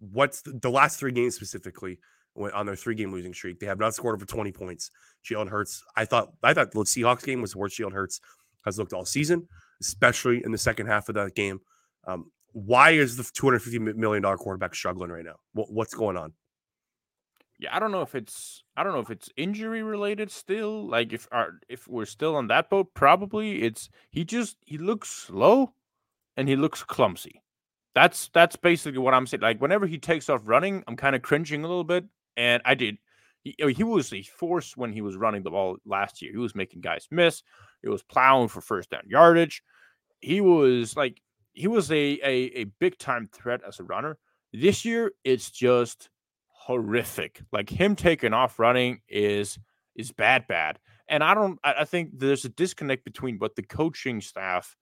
[0.00, 1.98] what's the, the last three games specifically
[2.38, 3.60] on their three game losing streak?
[3.60, 4.90] They have not scored over 20 points.
[5.24, 8.20] Jalen Hurts, I thought I thought the Seahawks game was the worst Jalen Hurts
[8.64, 9.48] has looked all season,
[9.80, 11.60] especially in the second half of that game.
[12.06, 15.36] Um, why is the 250 million dollar quarterback struggling right now?
[15.52, 16.32] What, what's going on?
[17.58, 20.88] Yeah, I don't know if it's I don't know if it's injury related still.
[20.88, 25.08] Like if our if we're still on that boat, probably it's he just he looks
[25.08, 25.74] slow
[26.36, 27.42] and he looks clumsy.
[27.94, 29.40] That's that's basically what I'm saying.
[29.40, 32.04] Like whenever he takes off running, I'm kind of cringing a little bit,
[32.38, 32.98] And I did.
[33.42, 36.32] He, he was a force when he was running the ball last year.
[36.32, 37.42] He was making guys miss.
[37.82, 39.62] He was plowing for first down yardage.
[40.20, 41.20] He was like
[41.52, 44.16] he was a a, a big time threat as a runner.
[44.52, 46.08] This year, it's just
[46.46, 47.42] horrific.
[47.52, 49.58] Like him taking off running is
[49.96, 50.78] is bad, bad.
[51.08, 51.58] And I don't.
[51.64, 54.76] I, I think there's a disconnect between what the coaching staff,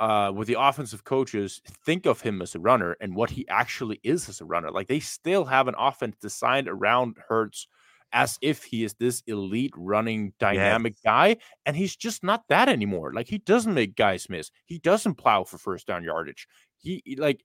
[0.00, 4.00] uh, with the offensive coaches think of him as a runner and what he actually
[4.02, 4.70] is as a runner.
[4.70, 7.68] Like they still have an offense designed around Hurts
[8.12, 11.02] as if he is this elite running dynamic yes.
[11.04, 15.14] guy and he's just not that anymore like he doesn't make guys miss he doesn't
[15.14, 17.44] plow for first down yardage he like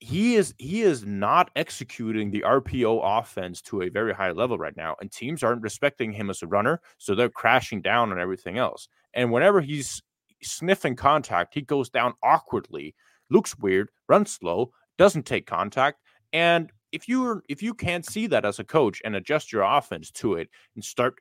[0.00, 4.76] he is he is not executing the RPO offense to a very high level right
[4.76, 8.58] now, and teams aren't respecting him as a runner, so they're crashing down on everything
[8.58, 8.88] else.
[9.12, 10.00] And whenever he's
[10.42, 12.94] sniffing contact, he goes down awkwardly,
[13.30, 16.00] looks weird, runs slow, doesn't take contact,
[16.32, 20.10] and if you if you can't see that as a coach and adjust your offense
[20.10, 21.20] to it and start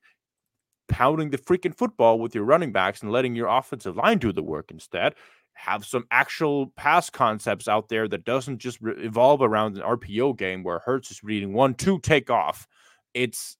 [0.87, 4.43] pounding the freaking football with your running backs and letting your offensive line do the
[4.43, 5.13] work instead,
[5.53, 10.37] have some actual pass concepts out there that doesn't just re- evolve around an RPO
[10.37, 12.67] game where Hurts is reading one, two, take off.
[13.13, 13.57] It's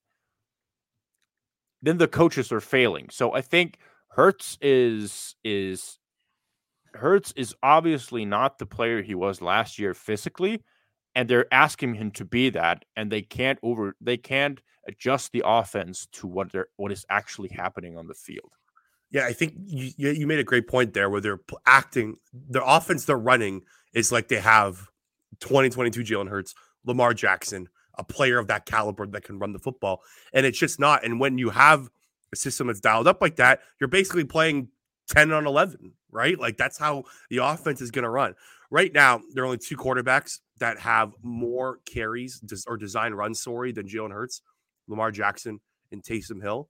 [1.81, 3.09] then the coaches are failing.
[3.11, 3.77] So I think
[4.09, 5.99] Hurts is is
[6.93, 10.63] Hurts is obviously not the player he was last year physically,
[11.15, 15.43] and they're asking him to be that, and they can't over they can't adjust the
[15.45, 18.51] offense to what they're what is actually happening on the field.
[19.11, 23.05] Yeah, I think you you made a great point there where they're acting their offense
[23.05, 24.89] they're running is like they have
[25.39, 30.01] 2022 Jalen Hurts, Lamar Jackson, a player of that caliber that can run the football.
[30.33, 31.03] And it's just not.
[31.03, 31.89] And when you have
[32.31, 34.69] a system that's dialed up like that, you're basically playing
[35.09, 36.39] 10 on 11, right?
[36.39, 38.35] Like that's how the offense is going to run.
[38.69, 43.71] Right now, there are only two quarterbacks that have more carries or design run story
[43.71, 44.41] than Jalen Hurts,
[44.87, 45.59] Lamar Jackson
[45.91, 46.69] and Taysom Hill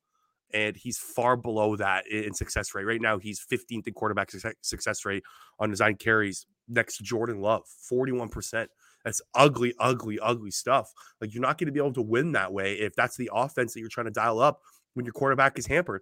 [0.54, 2.86] and he's far below that in success rate.
[2.86, 5.24] Right now, he's 15th in quarterback success rate
[5.60, 8.68] on design carries next to Jordan Love, 41%.
[9.04, 10.92] That's ugly, ugly, ugly stuff.
[11.22, 13.74] Like you're not going to be able to win that way if that's the offense
[13.74, 14.62] that you're trying to dial up
[14.98, 16.02] when your quarterback is hampered.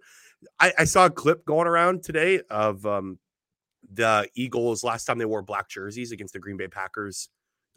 [0.58, 3.18] I, I saw a clip going around today of um,
[3.92, 7.28] the Eagles last time they wore black jerseys against the Green Bay Packers.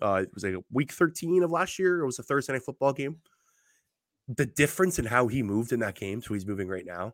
[0.01, 2.01] Uh, it was like week 13 of last year.
[2.01, 3.17] It was a Thursday night football game
[4.29, 7.13] the difference in how he moved in that game to he's moving right now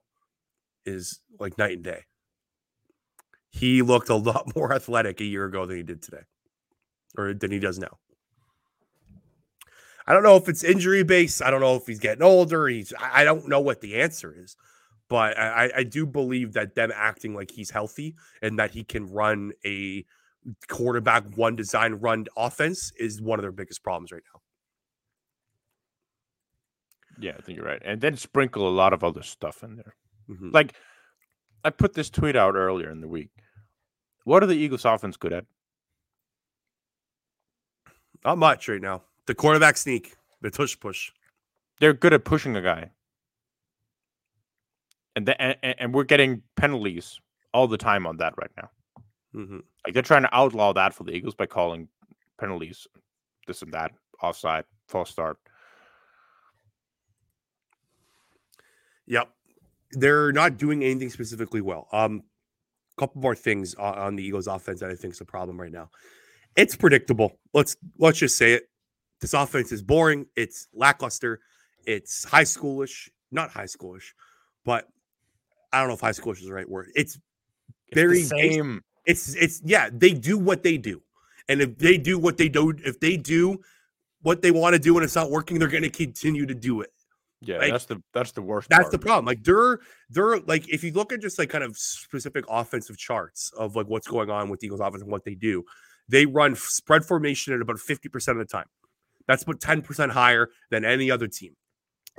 [0.85, 2.03] is like night and day.
[3.49, 6.23] He looked a lot more athletic a year ago than he did today,
[7.17, 7.97] or than he does now.
[10.07, 11.41] I don't know if it's injury based.
[11.41, 12.67] I don't know if he's getting older.
[12.67, 14.55] He's I don't know what the answer is,
[15.09, 19.11] but I, I do believe that them acting like he's healthy and that he can
[19.11, 20.05] run a
[20.67, 24.41] quarterback one design run offense is one of their biggest problems right now.
[27.19, 27.81] Yeah, I think you're right.
[27.83, 29.95] And then sprinkle a lot of other stuff in there.
[30.29, 30.51] Mm-hmm.
[30.51, 30.75] Like
[31.63, 33.29] I put this tweet out earlier in the week.
[34.23, 35.45] What are the Eagles offense good at?
[38.23, 39.03] Not much right now.
[39.27, 41.11] The quarterback sneak, the tush push.
[41.79, 42.91] They're good at pushing a guy.
[45.15, 47.19] And, the, and, and we're getting penalties
[47.53, 48.69] all the time on that right now.
[49.35, 49.59] Mm-hmm.
[49.85, 51.88] Like they're trying to outlaw that for the Eagles by calling
[52.39, 52.88] penalties,
[53.47, 55.38] this and that, offside, false start.
[59.07, 59.29] Yep.
[59.91, 61.88] They're not doing anything specifically well.
[61.91, 62.23] Um,
[62.97, 65.71] a couple more things on the Eagles offense that I think is a problem right
[65.71, 65.89] now.
[66.55, 67.38] It's predictable.
[67.53, 68.69] Let's let's just say it.
[69.21, 70.25] This offense is boring.
[70.36, 71.39] It's lackluster.
[71.86, 74.13] It's high schoolish, not high schoolish,
[74.65, 74.88] but
[75.71, 76.89] I don't know if high schoolish is the right word.
[76.95, 77.19] It's
[77.93, 78.82] very it's same.
[79.06, 79.89] It's it's yeah.
[79.91, 81.01] They do what they do,
[81.47, 83.60] and if they do what they do, if they do
[84.21, 86.82] what they want to do and it's not working, they're going to continue to do
[86.82, 86.89] it.
[87.41, 88.69] Yeah, like, that's the that's the worst.
[88.69, 88.91] That's part.
[88.91, 89.25] the problem.
[89.25, 93.51] Like they're they're like if you look at just like kind of specific offensive charts
[93.58, 95.63] of like what's going on with Eagles offense and what they do,
[96.10, 98.65] they run spread formation at about 50% of the time.
[99.27, 101.55] That's about 10% higher than any other team.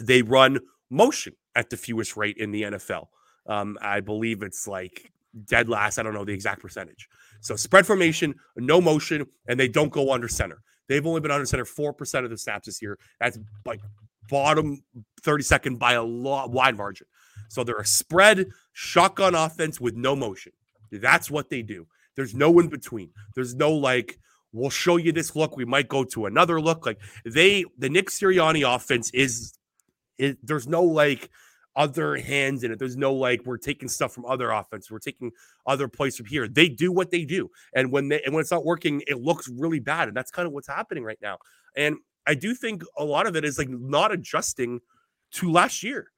[0.03, 3.07] They run motion at the fewest rate in the NFL.
[3.47, 5.11] Um, I believe it's like
[5.45, 5.99] dead last.
[5.99, 7.09] I don't know the exact percentage.
[7.40, 10.62] So spread formation, no motion, and they don't go under center.
[10.88, 12.99] They've only been under center 4% of the snaps this year.
[13.21, 13.81] That's like
[14.29, 14.83] bottom
[15.23, 17.07] 32nd by a lot wide margin.
[17.49, 20.53] So they're a spread shotgun offense with no motion.
[20.90, 21.87] That's what they do.
[22.14, 23.11] There's no in between.
[23.35, 24.19] There's no like,
[24.53, 25.57] we'll show you this look.
[25.57, 26.87] We might go to another look.
[26.87, 29.55] Like they, the Nick Sirianni offense is,
[30.19, 31.31] is there's no like
[31.77, 32.79] other hands in it.
[32.79, 34.91] There's no like we're taking stuff from other offense.
[34.91, 35.31] We're taking
[35.67, 36.49] other plays from here.
[36.49, 39.49] They do what they do, and when they and when it's not working, it looks
[39.49, 41.39] really bad, and that's kind of what's happening right now.
[41.77, 44.81] And I do think a lot of it is like not adjusting
[45.33, 46.11] to last year.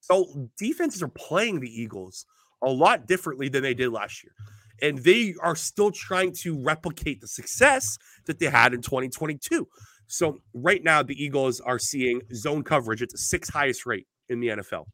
[0.00, 2.26] So defenses are playing the Eagles
[2.62, 4.32] a lot differently than they did last year.
[4.80, 9.68] And they are still trying to replicate the success that they had in 2022.
[10.06, 14.40] So right now, the Eagles are seeing zone coverage at the sixth highest rate in
[14.40, 14.86] the NFL.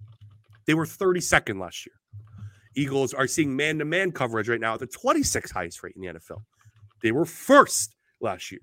[0.67, 1.95] They were 32nd last year.
[2.77, 6.03] Eagles are seeing man to man coverage right now at the 26th highest rate in
[6.03, 6.43] the NFL.
[7.03, 8.61] They were first last year.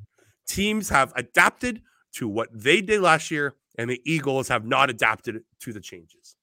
[0.48, 1.82] Teams have adapted
[2.14, 6.36] to what they did last year, and the Eagles have not adapted to the changes.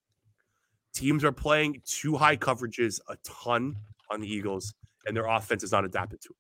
[0.94, 3.76] Teams are playing too high coverages a ton
[4.12, 4.75] on the Eagles,
[5.07, 6.37] and their offense is not adapted to it.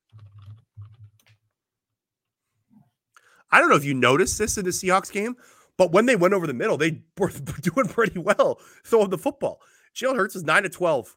[3.50, 5.36] I don't know if you noticed this in the Seahawks game,
[5.76, 7.30] but when they went over the middle, they were
[7.60, 9.60] doing pretty well throwing the football.
[9.94, 11.14] Jalen Hurts is nine to twelve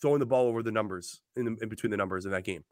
[0.00, 2.64] throwing the ball over the numbers in, the, in between the numbers in that game.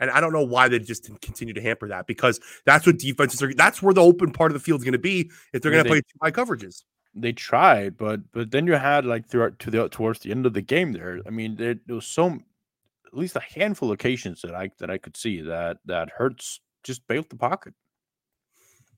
[0.00, 3.40] And I don't know why they just continue to hamper that because that's what defenses
[3.42, 3.54] are.
[3.54, 5.84] That's where the open part of the field is going to be if they're going
[5.84, 6.82] to play two high coverages.
[7.14, 10.54] They tried, but but then you had like throughout to the towards the end of
[10.54, 11.20] the game there.
[11.26, 12.38] I mean, there, there was so
[13.12, 16.60] at least a handful of occasions that I that I could see that that Hurts
[16.82, 17.74] just bailed the pocket.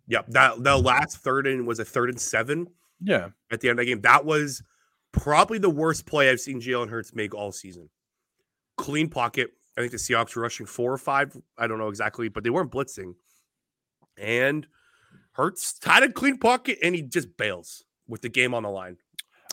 [0.06, 0.26] Yep.
[0.28, 2.68] That the last third and was a third and seven.
[3.00, 3.28] Yeah.
[3.50, 4.00] At the end of the game.
[4.02, 4.62] That was
[5.12, 7.88] probably the worst play I've seen Jalen Hurts make all season.
[8.76, 9.50] Clean pocket.
[9.76, 11.36] I think the Seahawks were rushing four or five.
[11.58, 13.14] I don't know exactly, but they weren't blitzing.
[14.16, 14.66] And
[15.32, 18.98] Hurts had a clean pocket and he just bails with the game on the line.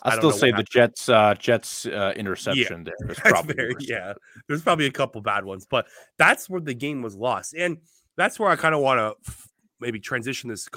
[0.02, 3.74] I, I still say the Jets uh Jets uh interception yeah, there is probably very,
[3.80, 4.14] yeah.
[4.48, 5.86] There's probably a couple bad ones, but
[6.18, 7.54] that's where the game was lost.
[7.54, 7.78] And
[8.16, 9.32] that's where I kind of want to
[9.80, 10.68] maybe transition this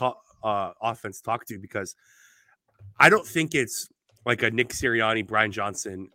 [0.44, 1.96] uh, offense talk to because
[3.00, 3.88] I don't think it's
[4.26, 6.10] like a Nick Sirianni, Brian Johnson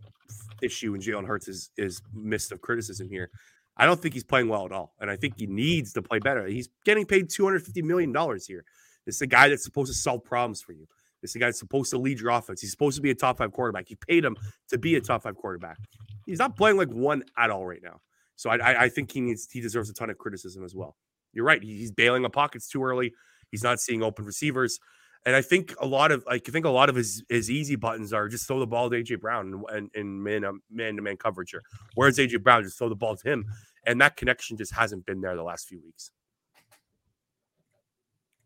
[0.63, 3.31] issue, and Jalen Hurts is is missed of criticism here.
[3.77, 6.19] I don't think he's playing well at all, and I think he needs to play
[6.19, 6.47] better.
[6.47, 8.65] He's getting paid two hundred fifty million dollars here.
[9.07, 10.87] This is a guy that's supposed to solve problems for you.
[11.23, 12.61] This is a guy that's supposed to lead your offense.
[12.61, 13.91] He's supposed to be a top five quarterback.
[13.91, 14.37] You paid him
[14.69, 15.79] to be a top five quarterback.
[16.27, 18.01] He's not playing like one at all right now.
[18.37, 20.97] So I, I think he needs he deserves a ton of criticism as well
[21.33, 21.63] you're right.
[21.63, 23.13] He's bailing on pockets too early.
[23.51, 24.79] He's not seeing open receivers.
[25.27, 27.77] And I think a lot of like I think a lot of his his easy
[27.77, 31.19] buttons are just throw the ball to AJ Brown and in man man to man
[31.19, 31.63] coverage here.
[31.95, 32.63] Where's AJ Brown?
[32.63, 33.45] Just throw the ball to him,
[33.85, 36.11] and that connection just hasn't been there the last few weeks.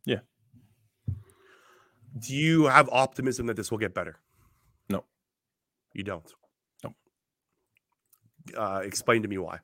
[0.05, 0.19] Yeah.
[2.19, 4.17] Do you have optimism that this will get better?
[4.89, 5.05] No,
[5.93, 6.31] you don't.
[6.85, 6.95] No.
[8.57, 9.59] Uh, explain to me why.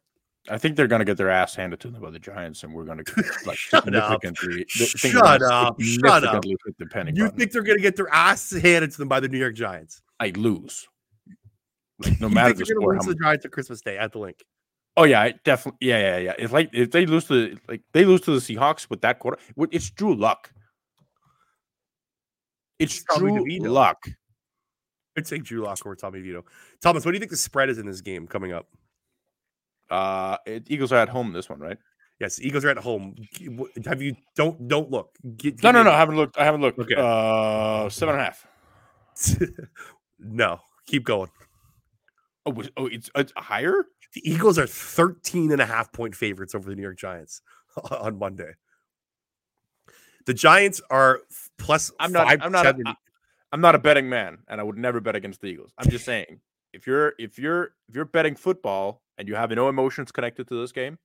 [0.48, 2.72] I think they're going to get their ass handed to them by the Giants, and
[2.72, 4.64] we're going to like significantly.
[4.68, 5.80] Shut up!
[5.80, 6.42] Shut up!
[6.42, 7.38] The penny you button.
[7.38, 10.02] think they're going to get their ass handed to them by the New York Giants?
[10.18, 10.88] I lose.
[12.20, 12.94] no matter the score.
[12.94, 14.42] Lose the Giants at Christmas Day at the link.
[14.96, 15.86] Oh yeah, definitely.
[15.88, 16.34] Yeah, yeah, yeah.
[16.38, 19.38] If like if they lose to like they lose to the Seahawks with that quarter,
[19.70, 20.52] it's Drew Luck.
[22.80, 23.98] It's, it's Drew Luck.
[25.16, 26.44] I'd say Drew Lock or Tommy Vito.
[26.80, 28.66] Thomas, what do you think the spread is in this game coming up?
[29.90, 31.76] Uh, it, Eagles are at home this one, right?
[32.20, 33.16] Yes, Eagles are at home.
[33.86, 35.16] Have you don't don't look?
[35.36, 35.90] Get, no, no, no.
[35.90, 36.38] I haven't looked.
[36.38, 36.78] I haven't looked.
[36.78, 36.94] Okay.
[36.96, 38.46] Uh, seven and a half.
[40.18, 41.30] no, keep going.
[42.46, 43.84] Oh, oh, it's, it's higher.
[44.14, 47.42] The Eagles are 13 and a half point favorites over the New York Giants
[47.90, 48.52] on Monday.
[50.26, 51.20] The Giants are
[51.58, 51.90] plus.
[51.98, 52.42] I'm not.
[52.42, 52.66] I'm not.
[52.66, 52.96] A,
[53.52, 55.72] I'm not a betting man, and I would never bet against the Eagles.
[55.78, 56.40] I'm just saying,
[56.72, 60.60] if you're if you're if you're betting football and you have no emotions connected to
[60.60, 60.98] this game.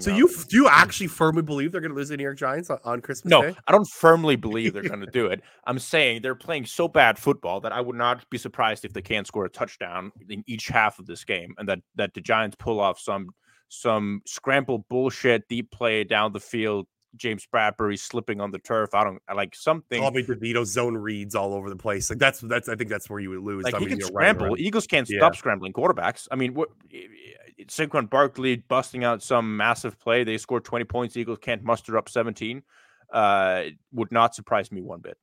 [0.00, 0.70] so you do you mm.
[0.70, 3.42] actually firmly believe they're going to lose the New York Giants on, on Christmas no,
[3.42, 3.56] Day?
[3.66, 5.42] I don't firmly believe they're going to do it.
[5.64, 9.02] I'm saying they're playing so bad football that I would not be surprised if they
[9.02, 12.56] can't score a touchdown in each half of this game, and that that the Giants
[12.58, 13.30] pull off some
[13.70, 18.94] some scramble bullshit deep play down the field James Bradberry slipping on the turf.
[18.94, 20.00] I don't I like something.
[20.00, 22.10] Tommy DeVito zone reads all over the place.
[22.10, 23.64] Like that's that's I think that's where you would lose.
[23.64, 24.56] Like he can scramble.
[24.58, 25.18] Eagles can't yeah.
[25.18, 26.28] stop scrambling quarterbacks.
[26.30, 26.68] I mean, what
[27.66, 30.24] Saquon Barkley busting out some massive play.
[30.24, 31.16] They scored 20 points.
[31.16, 32.62] Eagles can't muster up 17.
[33.12, 33.62] Uh,
[33.92, 35.18] would not surprise me one bit.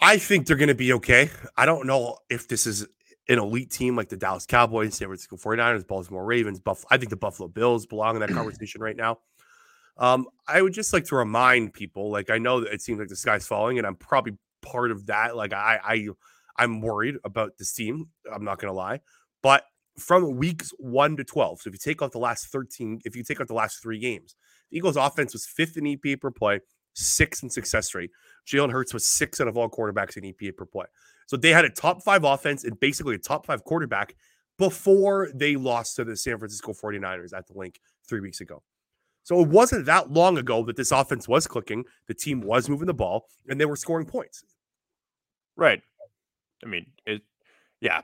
[0.00, 1.30] I think they're going to be okay.
[1.56, 2.86] I don't know if this is
[3.28, 6.84] an elite team like the Dallas Cowboys, San Francisco 49ers, Baltimore Ravens, Buff.
[6.90, 9.18] I think the Buffalo Bills belong in that conversation right now.
[9.98, 13.08] Um, I would just like to remind people, like I know that it seems like
[13.08, 15.36] the sky's falling, and I'm probably part of that.
[15.36, 16.08] Like I, I,
[16.56, 18.08] I'm worried about this team.
[18.32, 19.00] I'm not gonna lie,
[19.42, 19.64] but
[19.98, 23.24] from weeks one to twelve, so if you take out the last thirteen, if you
[23.24, 24.36] take out the last three games,
[24.70, 26.60] the Eagles' offense was fifth in EPA per play,
[26.94, 28.10] sixth in success rate.
[28.46, 30.86] Jalen Hurts was sixth out of all quarterbacks in EPA per play.
[31.28, 34.16] So they had a top five offense and basically a top five quarterback
[34.56, 38.62] before they lost to the San Francisco 49ers at the link three weeks ago.
[39.24, 42.86] So it wasn't that long ago that this offense was clicking, the team was moving
[42.86, 44.42] the ball, and they were scoring points.
[45.54, 45.82] Right.
[46.64, 47.20] I mean, it,
[47.82, 48.00] yeah,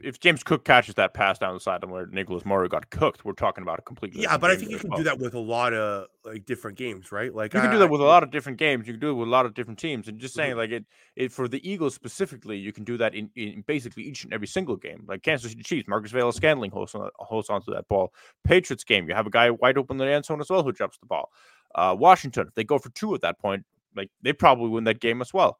[0.00, 3.32] if James Cook catches that pass down the sideline where Nicholas Morrow got cooked, we're
[3.32, 4.36] talking about a completely yeah.
[4.36, 4.98] But I think you can well.
[4.98, 7.34] do that with a lot of like different games, right?
[7.34, 8.86] Like you can do that with a lot of different games.
[8.86, 10.08] You can do it with a lot of different teams.
[10.08, 10.58] And just saying, mm-hmm.
[10.58, 10.84] like it,
[11.14, 14.46] it for the Eagles specifically, you can do that in, in basically each and every
[14.46, 15.04] single game.
[15.06, 18.12] Like Kansas City Chiefs, Marquez Valdes-Scantling hosts on, hosts onto that ball.
[18.44, 20.72] Patriots game, you have a guy wide open in the end zone as well who
[20.72, 21.30] drops the ball.
[21.74, 23.64] Uh, Washington, if they go for two at that point,
[23.94, 25.58] like they probably win that game as well.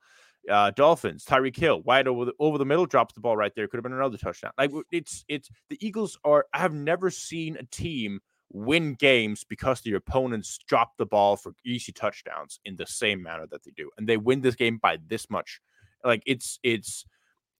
[0.51, 3.67] Uh, Dolphins, Tyreek Hill, wide over the over the middle, drops the ball right there.
[3.67, 4.53] Could have been another touchdown.
[4.57, 6.47] Like it's it's the Eagles are.
[6.53, 8.21] I have never seen a team
[8.53, 13.47] win games because the opponents drop the ball for easy touchdowns in the same manner
[13.51, 15.61] that they do, and they win this game by this much.
[16.05, 17.05] Like it's it's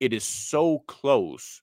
[0.01, 1.63] it is so close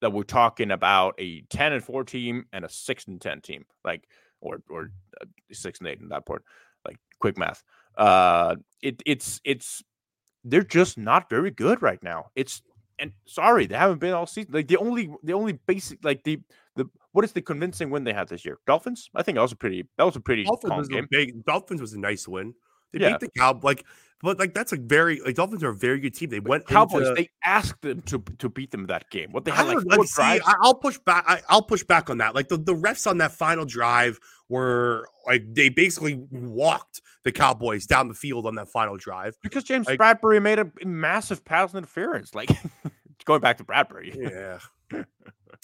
[0.00, 3.64] that we're talking about a ten and four team and a six and ten team,
[3.84, 4.08] like
[4.40, 6.44] or or uh, six and eight in that part.
[6.84, 7.62] Like quick math.
[7.96, 9.82] Uh, it it's it's
[10.44, 12.26] they're just not very good right now.
[12.36, 12.62] It's
[12.98, 14.52] and sorry, they haven't been all season.
[14.52, 16.40] Like the only the only basic like the
[16.76, 18.58] the what is the convincing win they had this year?
[18.66, 19.10] Dolphins?
[19.14, 21.08] I think that was a pretty that was a pretty Dolphins calm game.
[21.10, 22.54] Big, Dolphins was a nice win.
[22.92, 23.10] They yeah.
[23.10, 23.84] beat the Cow like
[24.24, 26.30] but like that's a very like Dolphins are a very good team.
[26.30, 27.08] They went Cowboys.
[27.08, 29.30] Into, they asked them to to beat them that game.
[29.32, 31.24] What they had like, like see, I'll push back.
[31.28, 32.34] I, will push back on that.
[32.34, 34.18] Like the, the refs on that final drive
[34.48, 39.62] were like they basically walked the Cowboys down the field on that final drive because
[39.62, 42.34] James like, Bradberry made a massive pass interference.
[42.34, 42.48] Like
[43.26, 44.14] going back to Bradberry.
[44.90, 45.02] Yeah.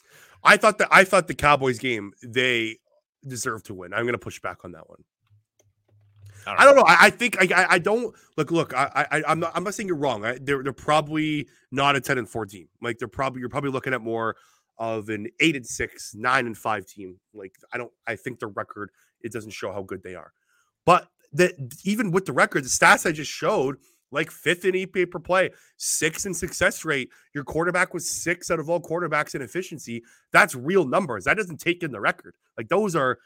[0.44, 2.76] I thought that I thought the Cowboys game they
[3.26, 3.94] deserve to win.
[3.94, 5.02] I'm going to push back on that one.
[6.46, 6.84] I don't, I don't know.
[6.86, 8.50] I, I, think I, I don't look.
[8.50, 9.52] Look, I, I I'm not.
[9.54, 10.24] I'm not saying you're wrong.
[10.24, 12.68] I, they're they're probably not a ten and four team.
[12.80, 14.36] Like they're probably you're probably looking at more
[14.78, 17.16] of an eight and six, nine and five team.
[17.34, 17.92] Like I don't.
[18.06, 18.90] I think the record
[19.22, 20.32] it doesn't show how good they are.
[20.84, 21.52] But that
[21.84, 23.76] even with the record, the stats I just showed,
[24.10, 27.10] like fifth in EPA per play, six in success rate.
[27.34, 30.02] Your quarterback was six out of all quarterbacks in efficiency.
[30.32, 31.24] That's real numbers.
[31.24, 32.34] That doesn't take in the record.
[32.56, 33.18] Like those are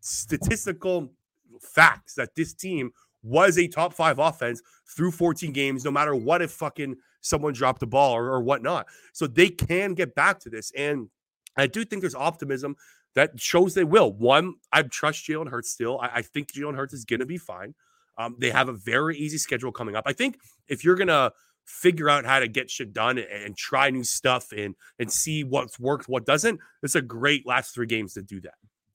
[0.00, 1.12] statistical
[1.60, 2.92] facts that this team
[3.22, 4.62] was a top five offense
[4.96, 8.86] through 14 games, no matter what if fucking someone dropped the ball or, or whatnot.
[9.12, 10.72] So they can get back to this.
[10.76, 11.08] And
[11.56, 12.76] I do think there's optimism
[13.14, 14.12] that shows they will.
[14.12, 16.00] One, I trust Jalen Hurts still.
[16.00, 17.74] I, I think Jalen Hurts is going to be fine.
[18.16, 20.04] Um, they have a very easy schedule coming up.
[20.06, 20.38] I think
[20.68, 21.32] if you're going to
[21.64, 25.44] figure out how to get shit done and, and, try new stuff and and see
[25.44, 28.54] what's worked, what doesn't, it's a great last three games to do that.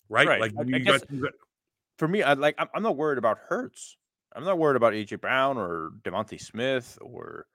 [0.10, 0.28] Right?
[0.28, 0.42] right.
[0.42, 1.32] Like I guess, got,
[1.98, 3.98] for me, I like I'm, I'm not worried about Hurts.
[4.36, 7.46] I'm not worried about AJ Brown or DeVonta Smith or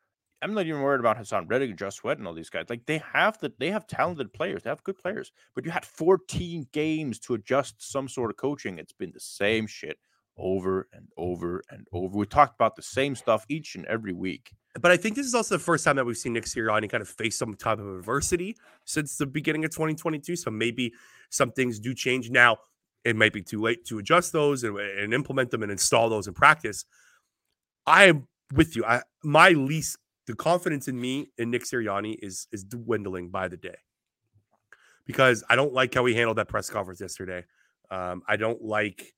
[0.43, 2.66] I'm not even worried about Haason Reddick Josh Sweat and all these guys.
[2.70, 5.84] Like they have the they have talented players, they have good players, but you had
[5.84, 8.78] 14 games to adjust some sort of coaching.
[8.78, 9.99] It's been the same shit
[10.38, 12.16] over and over and over.
[12.16, 14.53] We talked about the same stuff each and every week.
[14.80, 17.03] But I think this is also the first time that we've seen Nick Sirianni kind
[17.03, 20.36] of face some type of adversity since the beginning of 2022.
[20.36, 20.95] So maybe
[21.28, 22.59] some things do change now.
[23.05, 26.27] It might be too late to adjust those and, and implement them and install those
[26.27, 26.85] in practice.
[27.87, 28.85] I am with you.
[28.85, 33.57] I my least the confidence in me and Nick Sirianni is is dwindling by the
[33.57, 33.77] day
[35.07, 37.45] because I don't like how he handled that press conference yesterday.
[37.91, 39.15] Um, I don't like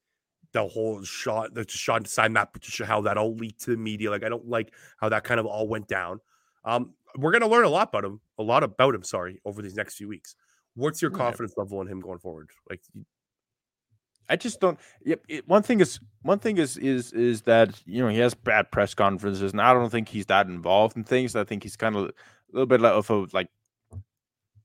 [0.53, 4.11] the whole shot, the shot side Matt Patricia, how that all leaked to the media.
[4.11, 6.21] Like I don't like how that kind of all went down.
[6.65, 9.03] Um, we're gonna learn a lot about him, a lot about him.
[9.03, 10.35] Sorry, over these next few weeks.
[10.75, 12.51] What's your confidence level in him going forward?
[12.71, 12.81] Like
[14.33, 14.79] I just don't.
[15.05, 15.25] Yep.
[15.29, 18.71] It, one thing is one thing is is is that you know he has bad
[18.71, 21.37] press conferences, and I don't think he's that involved in things.
[21.37, 22.13] I think he's kind of a
[22.51, 23.51] little bit of a like.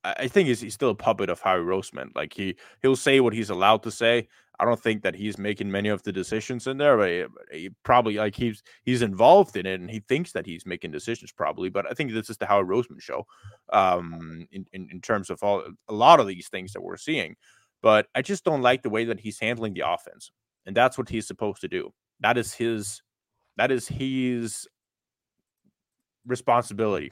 [0.05, 2.15] I think he's, he's still a puppet of Howie Roseman.
[2.15, 4.29] Like he he'll say what he's allowed to say.
[4.57, 7.69] I don't think that he's making many of the decisions in there, but he, he
[7.83, 11.67] probably like he's he's involved in it and he thinks that he's making decisions probably.
[11.67, 13.27] But I think this is the Howie Roseman show,
[13.73, 17.35] um, in, in in terms of all a lot of these things that we're seeing.
[17.81, 20.31] But I just don't like the way that he's handling the offense.
[20.65, 21.93] And that's what he's supposed to do.
[22.19, 23.01] That is his
[23.57, 24.67] that is his
[26.25, 27.11] responsibility.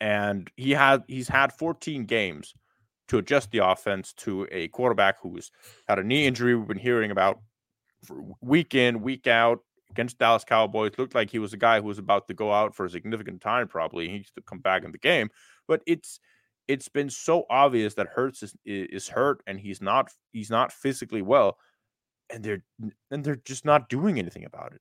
[0.00, 2.54] And he had he's had 14 games
[3.08, 5.50] to adjust the offense to a quarterback who's
[5.88, 7.40] had a knee injury we've been hearing about
[8.40, 9.60] week in, week out
[9.90, 10.92] against Dallas Cowboys.
[10.96, 13.40] Looked like he was a guy who was about to go out for a significant
[13.40, 14.08] time, probably.
[14.08, 15.28] He used to come back in the game.
[15.66, 16.20] But it's
[16.70, 21.20] it's been so obvious that Hurts is is hurt and he's not he's not physically
[21.20, 21.58] well,
[22.32, 22.62] and they're
[23.10, 24.80] and they're just not doing anything about it.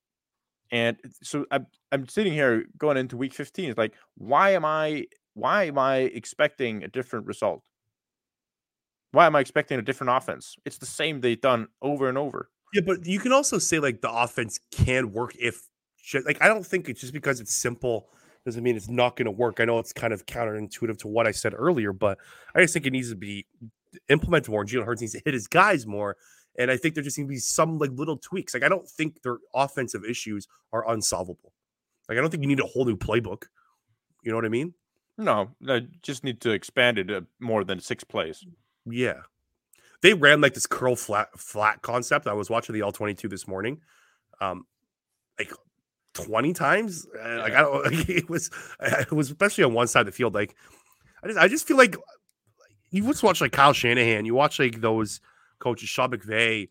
[0.72, 3.72] And so I'm I'm sitting here going into week 15.
[3.72, 7.64] It's like, why am I why am I expecting a different result?
[9.12, 10.56] Why am I expecting a different offense?
[10.66, 12.52] It's the same they've done over and over.
[12.72, 15.68] Yeah, but you can also say like the offense can work if
[16.24, 18.10] like I don't think it's just because it's simple
[18.46, 19.60] doesn't mean it's not going to work.
[19.60, 22.18] I know it's kind of counterintuitive to what I said earlier, but
[22.56, 23.46] I just think it needs to be
[24.08, 24.66] implemented more.
[24.66, 26.18] Jalen Hurts needs to hit his guys more.
[26.58, 28.54] And I think there just needs to be some like little tweaks.
[28.54, 31.54] Like I don't think their offensive issues are unsolvable.
[32.08, 33.44] Like I don't think you need a whole new playbook.
[34.24, 34.74] You know what I mean?
[35.18, 38.46] No, I just need to expand it uh, more than six plays.
[38.86, 39.22] Yeah.
[40.02, 42.28] They ran like this curl flat flat concept.
[42.28, 43.82] I was watching the All-22 this morning.
[44.42, 44.66] Um
[45.38, 45.54] like
[46.26, 47.07] 20 times.
[47.17, 48.49] Uh, like I don't like, it was
[48.80, 50.55] it was especially on one side of the field like
[51.24, 51.95] I just I just feel like
[52.91, 55.22] you just watch like Kyle Shanahan, you watch like those
[55.59, 56.70] coaches Sean McVay,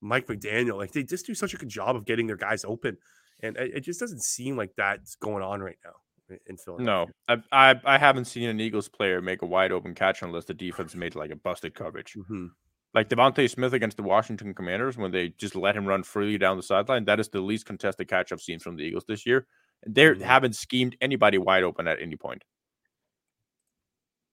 [0.00, 2.96] Mike McDaniel, like they just do such a good job of getting their guys open.
[3.42, 7.12] And it, it just doesn't seem like that's going on right now in Philadelphia.
[7.28, 10.44] No, I, I, I haven't seen an Eagles player make a wide open catch unless
[10.44, 12.16] the defense made like a busted coverage.
[12.16, 12.46] Mm-hmm.
[12.92, 16.56] Like DeVonta Smith against the Washington Commanders when they just let him run freely down
[16.56, 17.04] the sideline.
[17.04, 19.46] That is the least contested catch I've seen from the Eagles this year.
[19.86, 20.22] They mm-hmm.
[20.22, 22.44] haven't schemed anybody wide open at any point.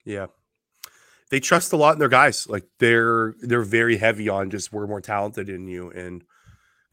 [0.06, 0.28] Yeah,
[1.30, 2.48] they trust a lot in their guys.
[2.48, 6.24] Like they're they're very heavy on just we're more talented than you and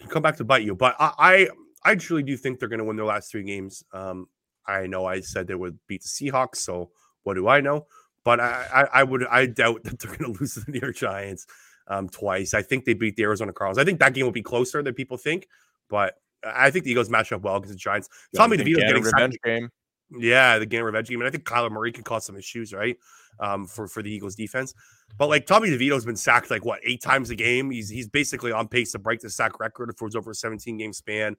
[0.09, 0.75] come back to bite you.
[0.75, 1.49] But I
[1.85, 3.83] I, I truly do think they're going to win their last three games.
[3.93, 4.27] Um,
[4.67, 6.91] I know I said they would beat the Seahawks, so
[7.23, 7.87] what do I know?
[8.25, 10.81] But I, I, I would I doubt that they're going to lose to the New
[10.81, 11.47] York Giants
[11.89, 12.55] um, twice.
[12.55, 13.79] I think they beat the Arizona Cardinals.
[13.79, 15.47] I think that game will be closer than people think,
[15.89, 16.15] but
[16.45, 18.09] I think the Eagles match up well against the Giants.
[18.33, 19.69] Yeah, Tommy DeVito's getting revenge game.
[20.11, 22.97] Yeah, the game revenge game, and I think Kyler Murray can cause some issues, right?
[23.41, 24.75] Um, for for the Eagles defense.
[25.17, 27.71] But like Tommy DeVito's been sacked like what eight times a game.
[27.71, 30.77] He's he's basically on pace to break the sack record for his over a 17
[30.77, 31.37] game span.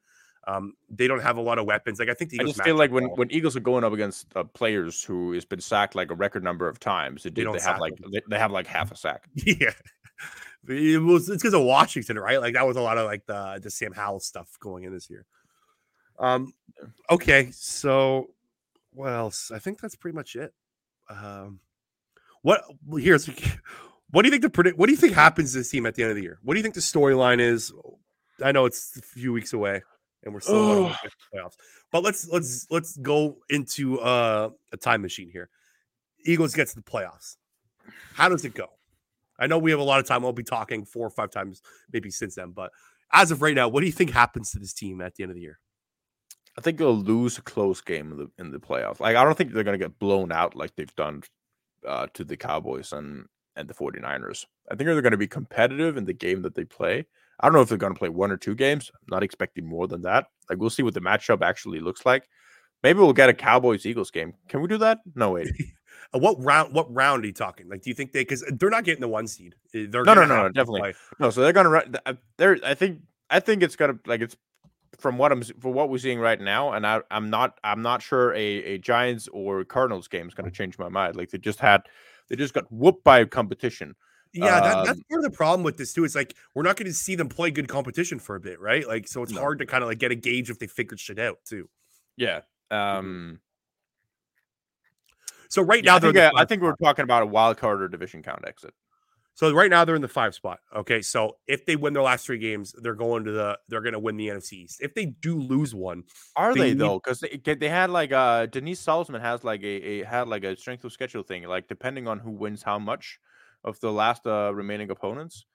[0.47, 1.99] Um, they don't have a lot of weapons.
[1.99, 3.93] Like I think the Eagles I just feel like when, when Eagles are going up
[3.93, 7.43] against uh, players who has been sacked like a record number of times, they, they,
[7.43, 9.27] they have like they, they, have like half a sack.
[9.35, 9.71] Yeah,
[10.67, 12.39] it was, it's because of Washington, right?
[12.39, 15.09] Like that was a lot of like the the Sam Howell stuff going in this
[15.09, 15.25] year.
[16.19, 16.53] Um,
[17.09, 18.29] okay, so
[18.91, 19.51] what else?
[19.51, 20.53] I think that's pretty much it.
[21.09, 21.59] Um,
[22.43, 22.63] what
[22.99, 23.25] here's
[24.11, 24.77] what do you think the predict?
[24.77, 26.37] What do you think happens to this team at the end of the year?
[26.43, 27.73] What do you think the storyline is?
[28.43, 29.81] I know it's a few weeks away
[30.25, 30.85] and we're still oh.
[30.87, 31.55] in the playoffs.
[31.91, 35.49] But let's let's let's go into uh, a time machine here.
[36.25, 37.37] Eagles gets to the playoffs.
[38.13, 38.67] How does it go?
[39.37, 40.23] I know we have a lot of time.
[40.23, 41.61] We'll be talking four or five times
[41.91, 42.71] maybe since then, but
[43.11, 45.31] as of right now, what do you think happens to this team at the end
[45.31, 45.59] of the year?
[46.57, 48.99] I think they'll lose a close game in the, in the playoffs.
[48.99, 51.23] Like I don't think they're going to get blown out like they've done
[51.85, 53.25] uh, to the Cowboys and
[53.57, 54.45] and the 49ers.
[54.69, 57.05] I think they're going to be competitive in the game that they play.
[57.39, 58.91] I don't know if they're going to play one or two games.
[58.93, 60.27] I'm not expecting more than that.
[60.49, 62.27] Like we'll see what the matchup actually looks like.
[62.83, 64.33] Maybe we'll get a Cowboys Eagles game.
[64.47, 64.99] Can we do that?
[65.15, 65.45] No way.
[66.13, 66.71] Uh, what round?
[66.71, 67.67] What round are you talking?
[67.67, 68.21] Like, do you think they?
[68.21, 69.55] Because they're not getting the one seed.
[69.73, 70.93] Eh, they're no, no, no, no, definitely play.
[71.19, 71.31] no.
[71.31, 71.95] So they're going to run.
[72.05, 72.59] Uh, they're.
[72.63, 73.01] I think.
[73.31, 74.35] I think it's gonna like it's
[74.99, 77.57] from what I'm for what we're seeing right now, and I, I'm not.
[77.63, 81.15] I'm not sure a, a Giants or Cardinals game is going to change my mind.
[81.15, 81.81] Like they just had,
[82.29, 83.95] they just got whooped by competition.
[84.35, 86.03] Yeah, that, that's um part of the problem with this too.
[86.03, 88.87] It's like we're not going to see them play good competition for a bit, right?
[88.87, 89.39] Like, so it's no.
[89.39, 91.69] hard to kind of like get a gauge if they figured shit out too.
[92.17, 92.41] Yeah.
[92.71, 92.97] Mm-hmm.
[92.97, 93.39] Um.
[95.49, 97.81] So right yeah, now, I think, the I think we're talking about a wild card
[97.81, 98.73] or division count exit.
[99.35, 100.59] So right now they're in the five spot.
[100.73, 103.93] Okay, so if they win their last three games, they're going to the they're going
[103.93, 104.79] to win the NFC East.
[104.81, 106.03] If they do lose one,
[106.37, 107.01] are they, they though?
[107.03, 110.55] Because they, they had like uh Denise Salzman has like a, a had like a
[110.55, 111.43] strength of schedule thing.
[111.43, 113.19] Like depending on who wins how much,
[113.65, 115.45] of the last uh, remaining opponents?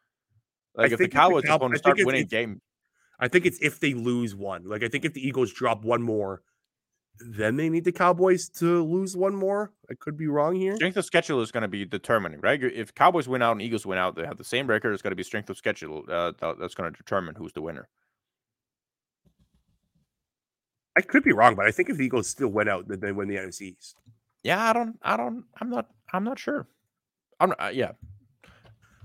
[0.74, 2.60] Like I if the Cowboys Cow- opponents start winning game,
[3.18, 4.64] I think it's if they lose one.
[4.64, 6.42] Like I think if the Eagles drop one more,
[7.18, 9.72] then they need the Cowboys to lose one more.
[9.90, 10.76] I could be wrong here.
[10.76, 12.62] Strength of schedule is going to be determining, right?
[12.62, 14.92] If Cowboys win out and Eagles win out, they have the same record.
[14.92, 17.88] It's going to be strength of schedule uh, that's going to determine who's the winner.
[20.96, 23.12] I could be wrong, but I think if the Eagles still win out, then they
[23.12, 23.96] win the NFC East.
[24.42, 26.66] Yeah, I don't, I don't, I'm not, I'm not sure.
[27.40, 27.92] I'm uh, yeah.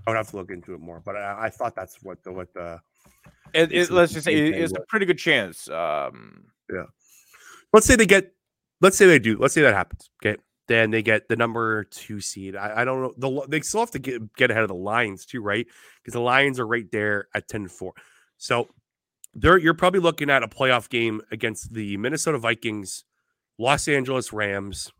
[0.06, 2.32] I would have to look into it more, but I, I thought that's what the
[2.32, 2.80] what the.
[3.54, 5.70] It, it, let's just say it's a pretty good chance.
[5.70, 6.84] Um, yeah.
[7.74, 8.34] Let's say they get.
[8.82, 9.38] Let's say they do.
[9.40, 10.10] Let's say that happens.
[10.24, 10.40] Okay.
[10.68, 12.56] Then they get the number two seed.
[12.56, 13.14] I, I don't know.
[13.18, 15.66] The, they still have to get get ahead of the Lions too, right?
[16.02, 17.94] Because the Lions are right there at ten four.
[18.38, 18.68] So
[19.34, 23.06] there, you're probably looking at a playoff game against the Minnesota Vikings,
[23.58, 24.92] Los Angeles Rams,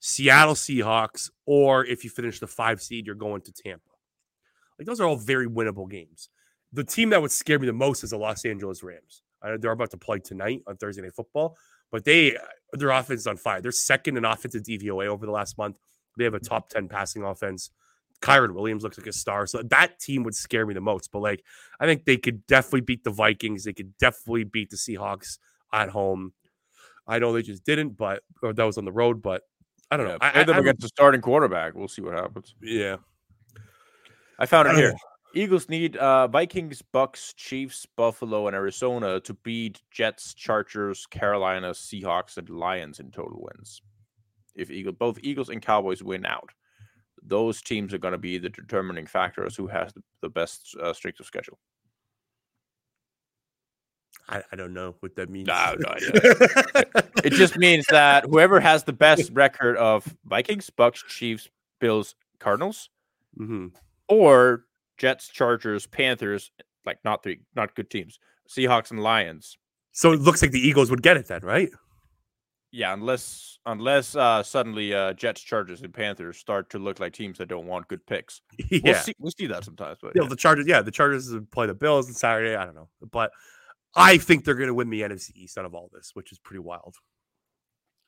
[0.00, 3.90] Seattle Seahawks, or if you finish the five seed, you're going to Tampa.
[4.78, 6.30] Like those are all very winnable games.
[6.72, 9.22] The team that would scare me the most is the Los Angeles Rams.
[9.42, 11.56] they're about to play tonight on Thursday Night Football,
[11.92, 12.40] but they uh,
[12.72, 13.60] their offense is on fire.
[13.60, 15.76] They're second in offensive DVOA over the last month.
[16.16, 17.70] They have a top ten passing offense.
[18.22, 19.46] Kyren Williams looks like a star.
[19.46, 21.10] So that team would scare me the most.
[21.10, 21.42] But like,
[21.78, 23.64] I think they could definitely beat the Vikings.
[23.64, 25.38] They could definitely beat the Seahawks
[25.72, 26.32] at home.
[27.06, 29.22] I know they just didn't, but or that was on the road.
[29.22, 29.42] But
[29.90, 30.18] I don't know.
[30.20, 31.74] Yeah, I, them I, against the starting quarterback.
[31.74, 32.54] We'll see what happens.
[32.62, 32.96] Yeah,
[34.38, 34.94] I found it here.
[35.34, 42.36] Eagles need uh, Vikings, Bucks, Chiefs, Buffalo, and Arizona to beat Jets, Chargers, Carolina, Seahawks,
[42.36, 43.80] and Lions in total wins.
[44.56, 46.50] If Eagle, both Eagles and Cowboys win out,
[47.22, 50.92] those teams are going to be the determining factors who has the, the best uh,
[50.92, 51.58] strength of schedule.
[54.30, 55.48] I, I, don't know what that means.
[55.48, 55.94] No, no,
[57.24, 61.48] it just means that whoever has the best record of Vikings, Bucks, Chiefs,
[61.80, 62.90] Bills, Cardinals,
[63.38, 63.68] mm-hmm.
[64.08, 64.64] or
[64.98, 66.52] Jets, Chargers, Panthers,
[66.86, 68.18] like not three, not good teams,
[68.48, 69.58] Seahawks and Lions.
[69.92, 71.70] So it looks like the Eagles would get it then, right?
[72.72, 77.38] Yeah, unless unless uh, suddenly uh, Jets, Chargers, and Panthers start to look like teams
[77.38, 78.42] that don't want good picks.
[78.70, 79.98] Yeah, we'll see, we'll see that sometimes.
[80.00, 80.28] But yeah.
[80.28, 82.54] the Chargers, yeah, the Chargers play the Bills on Saturday.
[82.54, 83.32] I don't know, but
[83.94, 86.38] I think they're going to win the NFC East out of all this, which is
[86.38, 86.96] pretty wild.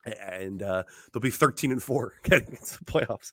[0.05, 3.31] And uh, they'll be 13 and four getting into the playoffs.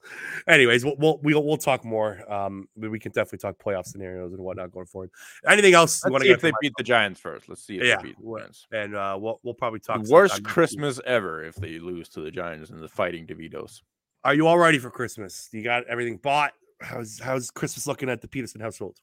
[0.47, 2.32] Anyways, we'll, we'll we'll we'll talk more.
[2.32, 5.10] Um, we can definitely talk playoff scenarios and whatnot going forward.
[5.47, 6.06] Anything else?
[6.06, 7.50] Let's see if they beat the Giants first.
[7.50, 8.68] Let's see if yeah, they beat the Giants.
[8.72, 10.04] And uh, we'll we'll probably talk.
[10.04, 13.82] Worst Christmas ever if they lose to the Giants and the Fighting DeVitos.
[14.24, 15.50] Are you all ready for Christmas?
[15.52, 16.54] You got everything bought?
[16.82, 19.00] How's how's Christmas looking at the Petersen household?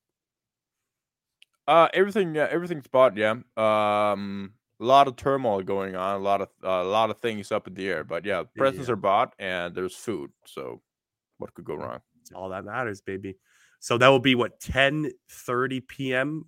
[1.67, 3.17] Uh, everything, yeah, everything's bought.
[3.17, 3.37] Yeah.
[3.57, 7.51] Um, a lot of turmoil going on, a lot of uh, a lot of things
[7.51, 8.05] up in the air.
[8.05, 8.93] But yeah, presents yeah.
[8.93, 10.31] are bought, and there's food.
[10.45, 10.83] So,
[11.39, 12.01] what could go wrong?
[12.35, 13.37] all that matters, baby.
[13.79, 16.47] So that will be what 10 30 p.m.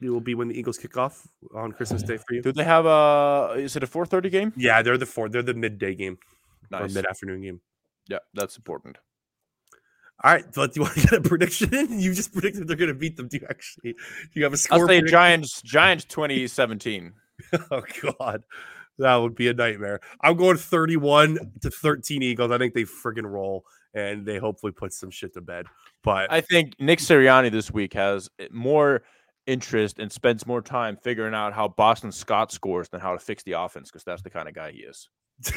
[0.00, 2.42] It will be when the Eagles kick off on Christmas Day for you.
[2.42, 3.54] Do they have a?
[3.56, 4.52] Is it a 4:30 game?
[4.56, 5.28] Yeah, they're the four.
[5.28, 6.18] They're the midday game,
[6.70, 6.90] nice.
[6.90, 7.60] or mid afternoon game.
[8.08, 8.98] Yeah, that's important.
[10.24, 11.70] All right, but do you want to get a prediction?
[12.00, 13.28] You just predicted they're going to beat them.
[13.28, 13.92] Do you actually?
[13.92, 14.80] Do you have a score?
[14.80, 15.12] I'll say prediction?
[15.12, 15.62] Giants.
[15.62, 17.12] Giants 2017.
[17.70, 18.42] oh God,
[18.98, 20.00] that would be a nightmare.
[20.22, 22.50] I'm going 31 to 13 Eagles.
[22.50, 23.64] I think they friggin' roll
[23.94, 25.66] and they hopefully put some shit to bed.
[26.02, 29.02] But I think Nick Sirianni this week has eh, more
[29.46, 33.42] interest and spends more time figuring out how Boston Scott scores than how to fix
[33.42, 35.08] the offense because that's the kind of guy he is.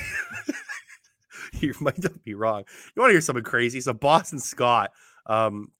[1.59, 2.63] you might not be wrong.
[2.95, 3.81] You want to hear something crazy?
[3.81, 4.91] So Boston Scott,
[5.25, 5.71] um,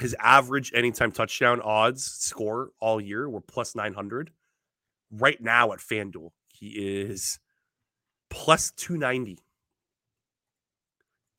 [0.00, 4.30] his average anytime touchdown odds score all year were plus 900
[5.10, 7.38] right now at FanDuel, he is
[8.30, 9.38] plus 290.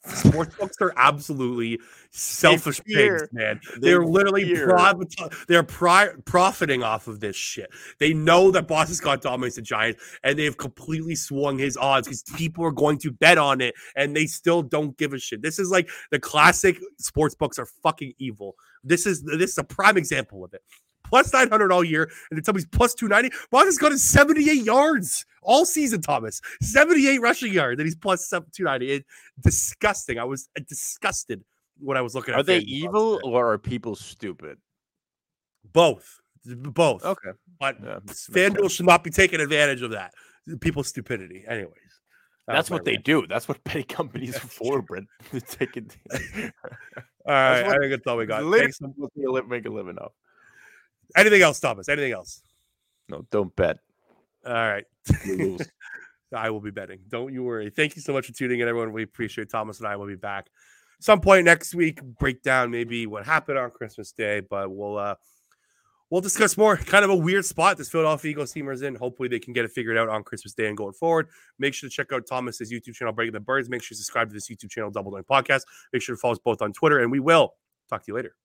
[0.05, 1.79] Sportsbooks are absolutely
[2.11, 3.59] selfish pigs, man.
[3.79, 7.69] They're they literally pro- they're pri- profiting off of this shit.
[7.99, 12.23] They know that Boston Scott dominates the Giants, and they've completely swung his odds because
[12.35, 15.41] people are going to bet on it, and they still don't give a shit.
[15.41, 18.55] This is like the classic sportsbooks are fucking evil.
[18.83, 20.61] This is this is a prime example of it
[21.09, 23.35] plus 900 all year, and then somebody's plus 290.
[23.51, 26.41] Boston's got 78 yards all season, Thomas.
[26.61, 28.91] 78 rushing yards, and he's plus 290.
[28.91, 29.05] It,
[29.41, 30.19] disgusting.
[30.19, 31.43] I was uh, disgusted
[31.79, 34.57] when I was looking are at Are they evil or are people stupid?
[35.71, 36.19] Both.
[36.45, 37.03] Both.
[37.05, 37.31] Okay.
[37.59, 40.13] But yeah, FanDuel should not be taking advantage of that.
[40.59, 41.43] People's stupidity.
[41.47, 41.71] Anyways.
[42.47, 43.25] That that's what they do.
[43.27, 45.07] That's what petty companies are for, Brent.
[45.49, 45.89] Taking.
[46.13, 46.19] all
[47.25, 48.43] right, I think that's all we got.
[48.55, 48.79] Thanks.
[48.81, 50.11] Make a living off.
[51.15, 51.89] Anything else, Thomas?
[51.89, 52.41] Anything else?
[53.09, 53.79] No, don't bet.
[54.45, 54.85] All right.
[56.35, 56.99] I will be betting.
[57.07, 57.69] Don't you worry.
[57.69, 58.91] Thank you so much for tuning in, everyone.
[58.91, 60.49] We appreciate Thomas and I will be back
[60.99, 62.01] some point next week.
[62.01, 65.15] Break down maybe what happened on Christmas Day, but we'll uh
[66.09, 66.77] we'll discuss more.
[66.77, 68.95] Kind of a weird spot this Philadelphia Eagles team is in.
[68.95, 71.27] Hopefully they can get it figured out on Christmas Day and going forward.
[71.59, 73.69] Make sure to check out Thomas's YouTube channel, Breaking the Birds.
[73.69, 75.61] Make sure to subscribe to this YouTube channel, Double Doink Podcast.
[75.93, 77.53] Make sure to follow us both on Twitter, and we will
[77.89, 78.35] talk to you later.